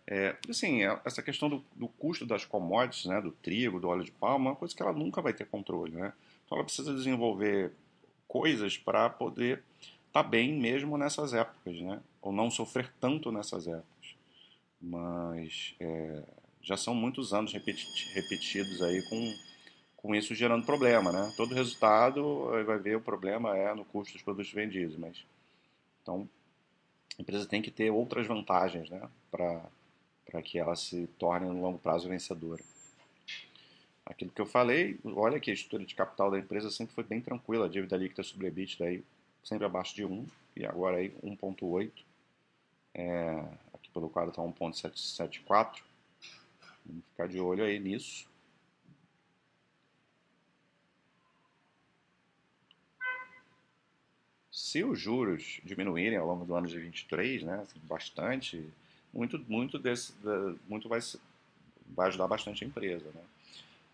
É, 0.07 0.37
assim, 0.49 0.85
é, 0.85 1.01
essa 1.05 1.23
questão 1.23 1.49
do, 1.49 1.65
do, 1.75 1.89
custo 1.89 2.25
das 2.25 2.45
commodities, 2.45 3.07
né, 3.07 3.21
do 3.21 3.33
trigo, 3.33 3.81
do 3.81 3.89
óleo 3.89 4.05
de 4.05 4.13
palma, 4.13 4.47
é 4.47 4.53
uma 4.53 4.57
coisa 4.57 4.75
que 4.75 4.83
ela 4.83 4.93
nunca 4.93 5.21
vai 5.21 5.33
ter 5.33 5.47
controle. 5.47 5.93
Né? 5.93 6.13
Então 6.45 6.57
ela 6.57 6.65
precisa 6.65 6.95
desenvolver 6.95 7.73
coisas 8.29 8.79
para 8.79 9.11
poder 9.11 9.63
estar 10.17 10.25
tá 10.25 10.29
bem 10.29 10.55
mesmo 10.55 10.97
nessas 10.97 11.35
épocas, 11.35 11.79
né? 11.81 12.01
ou 12.23 12.33
não 12.33 12.51
sofrer 12.51 12.93
tanto 13.01 13.31
nessas 13.31 13.69
épocas. 13.69 14.17
Mas 14.81 15.75
é, 15.79 16.23
já 16.63 16.77
são 16.77 16.95
muitos 16.95 17.35
anos 17.35 17.53
repetidos 17.53 18.83
aí 18.83 19.03
com, 19.09 19.35
com 19.97 20.15
isso 20.15 20.35
gerando 20.35 20.65
problema, 20.65 21.13
né? 21.13 21.33
Todo 21.37 21.55
resultado 21.55 22.51
vai 22.65 22.79
ver 22.79 22.97
o 22.97 23.01
problema 23.01 23.57
é 23.57 23.73
no 23.75 23.85
custo 23.85 24.15
dos 24.15 24.23
produtos 24.23 24.53
vendidos, 24.53 24.97
mas 24.97 25.25
então 26.03 26.29
a 27.19 27.23
empresa 27.23 27.47
tem 27.47 27.63
que 27.63 27.71
ter 27.71 27.91
outras 27.91 28.27
vantagens, 28.27 28.91
né? 28.91 29.09
Para 29.31 30.43
que 30.43 30.59
ela 30.59 30.75
se 30.77 31.07
torne 31.19 31.47
no 31.47 31.61
longo 31.61 31.79
prazo 31.79 32.09
vencedora. 32.09 32.63
Aquilo 34.05 34.31
que 34.31 34.41
eu 34.41 34.47
falei, 34.47 34.99
olha 35.05 35.41
que 35.41 35.51
a 35.51 35.55
estrutura 35.55 35.85
de 35.85 35.95
capital 35.95 36.31
da 36.31 36.39
empresa 36.39 36.71
sempre 36.71 36.95
foi 36.95 37.05
bem 37.05 37.21
tranquila, 37.21 37.67
a 37.67 37.69
dívida 37.69 37.97
líquida 37.97 38.23
sobre 38.23 38.47
EBITDA 38.47 38.85
aí 38.85 39.05
sempre 39.47 39.65
abaixo 39.65 39.95
de 39.95 40.05
1 40.05 40.27
e 40.57 40.67
agora 40.67 40.97
aí 40.97 41.11
1.8. 41.23 41.93
É, 42.93 43.45
aqui 43.73 43.89
pelo 43.91 44.11
quadro 44.11 44.31
está 44.31 44.43
1.774 44.43 45.83
Vamos 46.85 47.05
ficar 47.11 47.29
de 47.29 47.39
olho 47.41 47.65
aí 47.65 47.79
nisso. 47.79 48.29
Se 54.51 54.83
os 54.83 54.99
juros 54.99 55.61
diminuírem 55.65 56.19
ao 56.19 56.27
longo 56.27 56.45
do 56.45 56.55
ano 56.55 56.67
de 56.67 56.79
23, 56.79 57.43
né, 57.43 57.61
assim, 57.61 57.79
bastante, 57.85 58.69
muito, 59.13 59.39
muito, 59.49 59.79
desse, 59.79 60.13
muito 60.69 60.89
vai, 60.89 61.01
vai 61.87 62.09
ajudar 62.09 62.27
bastante 62.27 62.65
a 62.65 62.67
empresa. 62.67 63.09
Né? 63.15 63.23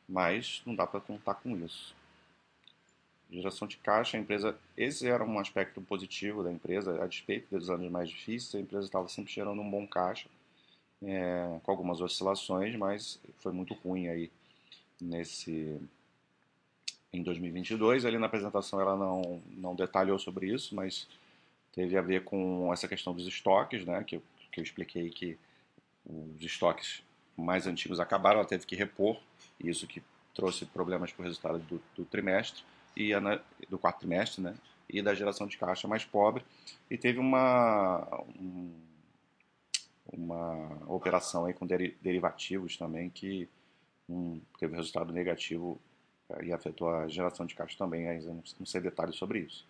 Mas 0.09 0.63
não 0.65 0.75
dá 0.75 0.87
para 0.87 1.01
contar 1.01 1.35
com 1.35 1.57
isso. 1.57 1.95
Geração 3.33 3.67
de 3.67 3.79
caixa, 3.79 4.17
a 4.17 4.21
empresa, 4.21 4.55
esse 4.77 5.09
era 5.09 5.25
um 5.25 5.39
aspecto 5.39 5.81
positivo 5.81 6.45
da 6.45 6.53
empresa, 6.53 7.03
a 7.03 7.07
despeito 7.07 7.57
dos 7.57 7.71
anos 7.71 7.91
mais 7.91 8.11
difíceis, 8.11 8.55
a 8.55 8.61
empresa 8.61 8.85
estava 8.85 9.09
sempre 9.09 9.33
gerando 9.33 9.63
um 9.63 9.71
bom 9.71 9.87
caixa 9.87 10.29
é, 11.03 11.59
com 11.63 11.71
algumas 11.71 12.01
oscilações, 12.01 12.77
mas 12.77 13.19
foi 13.39 13.53
muito 13.53 13.75
ruim 13.75 14.09
aí 14.09 14.31
nesse 15.01 15.81
em 17.13 17.23
2022. 17.23 18.05
Ali 18.05 18.19
na 18.19 18.27
apresentação 18.27 18.81
ela 18.81 18.97
não, 18.97 19.43
não 19.51 19.75
detalhou 19.75 20.19
sobre 20.19 20.53
isso, 20.53 20.75
mas 20.75 21.09
teve 21.73 21.97
a 21.97 22.03
ver 22.03 22.25
com 22.25 22.73
essa 22.73 22.87
questão 22.87 23.15
dos 23.15 23.27
estoques, 23.27 23.85
né, 23.85 24.05
que 24.05 24.17
eu, 24.17 24.23
que 24.51 24.61
eu 24.61 24.65
expliquei 24.65 25.11
que 25.11 25.39
os 26.05 26.45
estoques 26.45 27.03
mais 27.37 27.67
antigos 27.67 27.99
acabaram, 27.99 28.41
ela 28.41 28.49
teve 28.49 28.67
que 28.67 28.77
repor, 28.77 29.19
isso 29.59 29.87
que 29.87 30.03
trouxe 30.35 30.67
problemas 30.67 31.13
para 31.13 31.23
o 31.23 31.25
resultado 31.25 31.59
do, 31.61 31.83
do 31.97 32.05
trimestre 32.05 32.63
e 32.97 33.13
a, 33.15 33.21
do 33.69 33.79
quarto 33.79 34.01
trimestre, 34.01 34.43
né, 34.43 34.55
e 34.89 35.01
da 35.01 35.15
geração 35.15 35.47
de 35.47 35.57
caixa 35.57 35.89
mais 35.89 36.05
pobre, 36.05 36.45
e 36.91 36.99
teve 36.99 37.19
uma 37.19 38.25
um, 38.39 38.71
uma 40.13 40.79
operação 40.87 41.47
aí 41.47 41.55
com 41.55 41.67
derivativos 41.67 42.77
também 42.77 43.09
que 43.09 43.49
um, 44.09 44.41
teve 44.59 44.77
resultado 44.77 45.13
negativo 45.13 45.81
é, 46.29 46.45
e 46.45 46.53
afetou 46.53 46.91
a 46.91 47.09
geração 47.09 47.47
de 47.47 47.55
caixa 47.55 47.77
também, 47.79 48.09
ainda 48.09 48.29
não, 48.29 48.43
não 48.59 48.67
sei 48.67 48.81
detalhes 48.81 49.17
sobre 49.17 49.41
isso. 49.41 49.65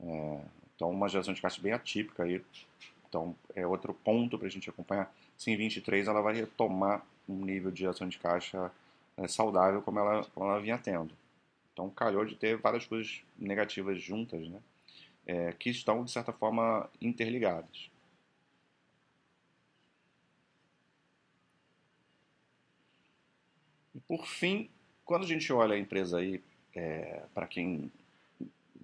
É, 0.00 0.40
então, 0.74 0.90
uma 0.90 1.08
geração 1.08 1.34
de 1.34 1.40
caixa 1.40 1.60
bem 1.60 1.72
atípica 1.72 2.24
aí. 2.24 2.42
Então, 3.08 3.34
é 3.54 3.66
outro 3.66 3.94
ponto 3.94 4.38
para 4.38 4.46
a 4.46 4.50
gente 4.50 4.68
acompanhar. 4.68 5.12
Se 5.36 5.50
em 5.50 5.56
23 5.56 6.06
ela 6.06 6.20
vai 6.20 6.34
retomar 6.34 7.04
um 7.28 7.44
nível 7.44 7.70
de 7.70 7.80
geração 7.80 8.08
de 8.08 8.18
caixa 8.18 8.70
é, 9.16 9.26
saudável 9.26 9.82
como 9.82 9.98
ela, 9.98 10.24
como 10.34 10.50
ela 10.50 10.60
vinha 10.60 10.78
tendo. 10.78 11.12
Então, 11.76 11.90
calhou 11.90 12.24
de 12.24 12.34
ter 12.34 12.56
várias 12.56 12.86
coisas 12.86 13.20
negativas 13.38 14.00
juntas, 14.00 14.48
né? 14.48 14.62
É, 15.26 15.52
que 15.52 15.68
estão, 15.68 16.04
de 16.04 16.10
certa 16.10 16.32
forma, 16.32 16.88
interligadas. 17.02 17.90
E, 23.94 24.00
por 24.00 24.26
fim, 24.26 24.70
quando 25.04 25.24
a 25.24 25.26
gente 25.26 25.52
olha 25.52 25.74
a 25.74 25.78
empresa 25.78 26.18
aí, 26.18 26.42
é, 26.74 27.22
para 27.34 27.46
quem 27.46 27.90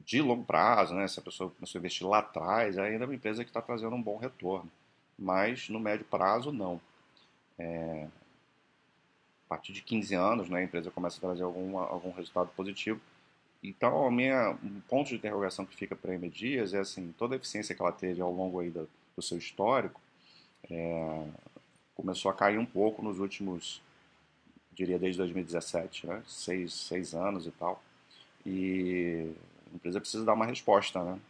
de 0.04 0.20
longo 0.20 0.44
prazo, 0.44 0.94
né, 0.94 1.06
se 1.08 1.18
a 1.18 1.22
pessoa 1.22 1.50
começou 1.50 1.78
a 1.78 1.80
investir 1.80 2.06
lá 2.06 2.18
atrás, 2.18 2.78
ainda 2.78 3.04
é 3.04 3.06
uma 3.06 3.14
empresa 3.14 3.44
que 3.44 3.50
está 3.50 3.62
trazendo 3.62 3.94
um 3.94 4.02
bom 4.02 4.16
retorno. 4.16 4.70
Mas 5.18 5.68
no 5.68 5.78
médio 5.80 6.04
prazo, 6.06 6.52
não. 6.52 6.80
É, 7.58 8.08
partir 9.52 9.72
de 9.72 9.82
15 9.82 10.14
anos, 10.14 10.48
né, 10.48 10.60
a 10.60 10.64
empresa 10.64 10.90
começa 10.90 11.18
a 11.18 11.20
trazer 11.20 11.42
algum, 11.42 11.76
algum 11.76 12.10
resultado 12.12 12.50
positivo. 12.56 12.98
Então, 13.62 14.08
um 14.08 14.80
ponto 14.88 15.08
de 15.08 15.16
interrogação 15.16 15.66
que 15.66 15.76
fica 15.76 15.94
para 15.94 16.14
a 16.14 16.16
Dias 16.16 16.72
é 16.72 16.80
assim, 16.80 17.14
toda 17.18 17.34
a 17.34 17.36
eficiência 17.36 17.74
que 17.74 17.82
ela 17.82 17.92
teve 17.92 18.20
ao 18.22 18.32
longo 18.32 18.60
aí 18.60 18.70
do, 18.70 18.88
do 19.14 19.22
seu 19.22 19.36
histórico 19.36 20.00
é, 20.70 21.26
começou 21.94 22.30
a 22.30 22.34
cair 22.34 22.58
um 22.58 22.64
pouco 22.64 23.02
nos 23.02 23.18
últimos, 23.18 23.82
diria 24.72 24.98
desde 24.98 25.18
2017, 25.18 26.06
né, 26.06 26.22
seis, 26.26 26.72
seis 26.72 27.14
anos 27.14 27.46
e 27.46 27.50
tal. 27.50 27.82
E 28.46 29.32
a 29.70 29.74
empresa 29.76 30.00
precisa 30.00 30.24
dar 30.24 30.32
uma 30.32 30.46
resposta, 30.46 31.04
né? 31.04 31.20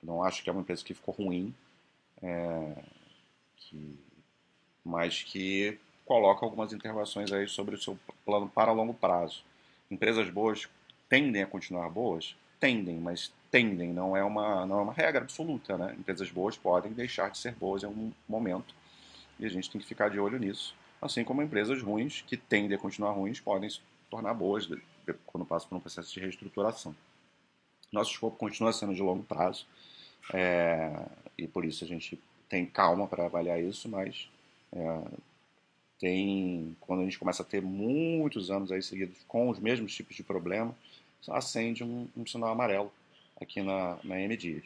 Não 0.00 0.22
acho 0.22 0.42
que 0.42 0.48
é 0.48 0.52
uma 0.52 0.62
empresa 0.62 0.84
que 0.84 0.94
ficou 0.94 1.14
ruim, 1.14 1.52
é, 2.22 2.82
que, 3.56 3.98
mas 4.84 5.22
que 5.22 5.78
coloca 6.04 6.44
algumas 6.44 6.72
interrogações 6.72 7.32
aí 7.32 7.48
sobre 7.48 7.74
o 7.74 7.80
seu 7.80 7.98
plano 8.24 8.48
para 8.48 8.72
longo 8.72 8.94
prazo. 8.94 9.42
Empresas 9.90 10.28
boas 10.30 10.68
tendem 11.08 11.42
a 11.42 11.46
continuar 11.46 11.88
boas? 11.88 12.36
Tendem, 12.60 12.96
mas 12.96 13.32
tendem, 13.50 13.92
não 13.92 14.16
é 14.16 14.24
uma, 14.24 14.66
não 14.66 14.78
é 14.78 14.82
uma 14.82 14.92
regra 14.92 15.22
absoluta. 15.22 15.76
Né? 15.78 15.94
Empresas 15.98 16.30
boas 16.30 16.56
podem 16.56 16.92
deixar 16.92 17.30
de 17.30 17.38
ser 17.38 17.54
boas 17.54 17.82
em 17.82 17.86
algum 17.86 18.10
momento 18.28 18.74
e 19.38 19.46
a 19.46 19.48
gente 19.48 19.70
tem 19.70 19.80
que 19.80 19.86
ficar 19.86 20.08
de 20.08 20.18
olho 20.18 20.38
nisso. 20.38 20.74
Assim 21.00 21.24
como 21.24 21.42
empresas 21.42 21.82
ruins, 21.82 22.22
que 22.22 22.36
tendem 22.36 22.76
a 22.76 22.80
continuar 22.80 23.12
ruins, 23.12 23.40
podem 23.40 23.68
se 23.68 23.80
tornar 24.08 24.32
boas 24.34 24.68
quando 25.26 25.44
passam 25.44 25.68
por 25.68 25.76
um 25.76 25.80
processo 25.80 26.12
de 26.12 26.20
reestruturação. 26.20 26.94
Nosso 27.92 28.12
escopo 28.12 28.36
continua 28.36 28.72
sendo 28.72 28.94
de 28.94 29.02
longo 29.02 29.22
prazo 29.22 29.66
é, 30.32 31.06
e 31.36 31.46
por 31.46 31.64
isso 31.64 31.84
a 31.84 31.86
gente 31.86 32.18
tem 32.48 32.64
calma 32.64 33.06
para 33.06 33.26
avaliar 33.26 33.60
isso, 33.60 33.88
mas 33.88 34.28
é, 34.72 35.02
tem 35.98 36.76
quando 36.80 37.00
a 37.00 37.04
gente 37.04 37.18
começa 37.18 37.42
a 37.42 37.46
ter 37.46 37.62
muitos 37.62 38.50
anos 38.50 38.70
aí 38.72 38.82
seguidos 38.82 39.18
com 39.26 39.48
os 39.48 39.58
mesmos 39.58 39.94
tipos 39.94 40.16
de 40.16 40.22
problema, 40.22 40.76
acende 41.28 41.82
um, 41.82 42.08
um 42.16 42.26
sinal 42.26 42.50
amarelo 42.50 42.92
aqui 43.40 43.62
na, 43.62 43.98
na 44.04 44.20
M. 44.20 44.62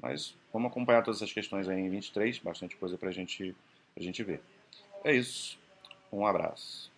Mas 0.00 0.34
vamos 0.52 0.70
acompanhar 0.70 1.02
todas 1.02 1.20
essas 1.20 1.32
questões 1.32 1.68
aí 1.68 1.80
em 1.80 1.88
23, 1.90 2.38
bastante 2.38 2.76
coisa 2.76 2.98
para 2.98 3.10
gente, 3.10 3.54
a 3.96 4.02
gente 4.02 4.22
ver. 4.22 4.40
É 5.04 5.14
isso. 5.14 5.58
Um 6.12 6.26
abraço. 6.26 6.90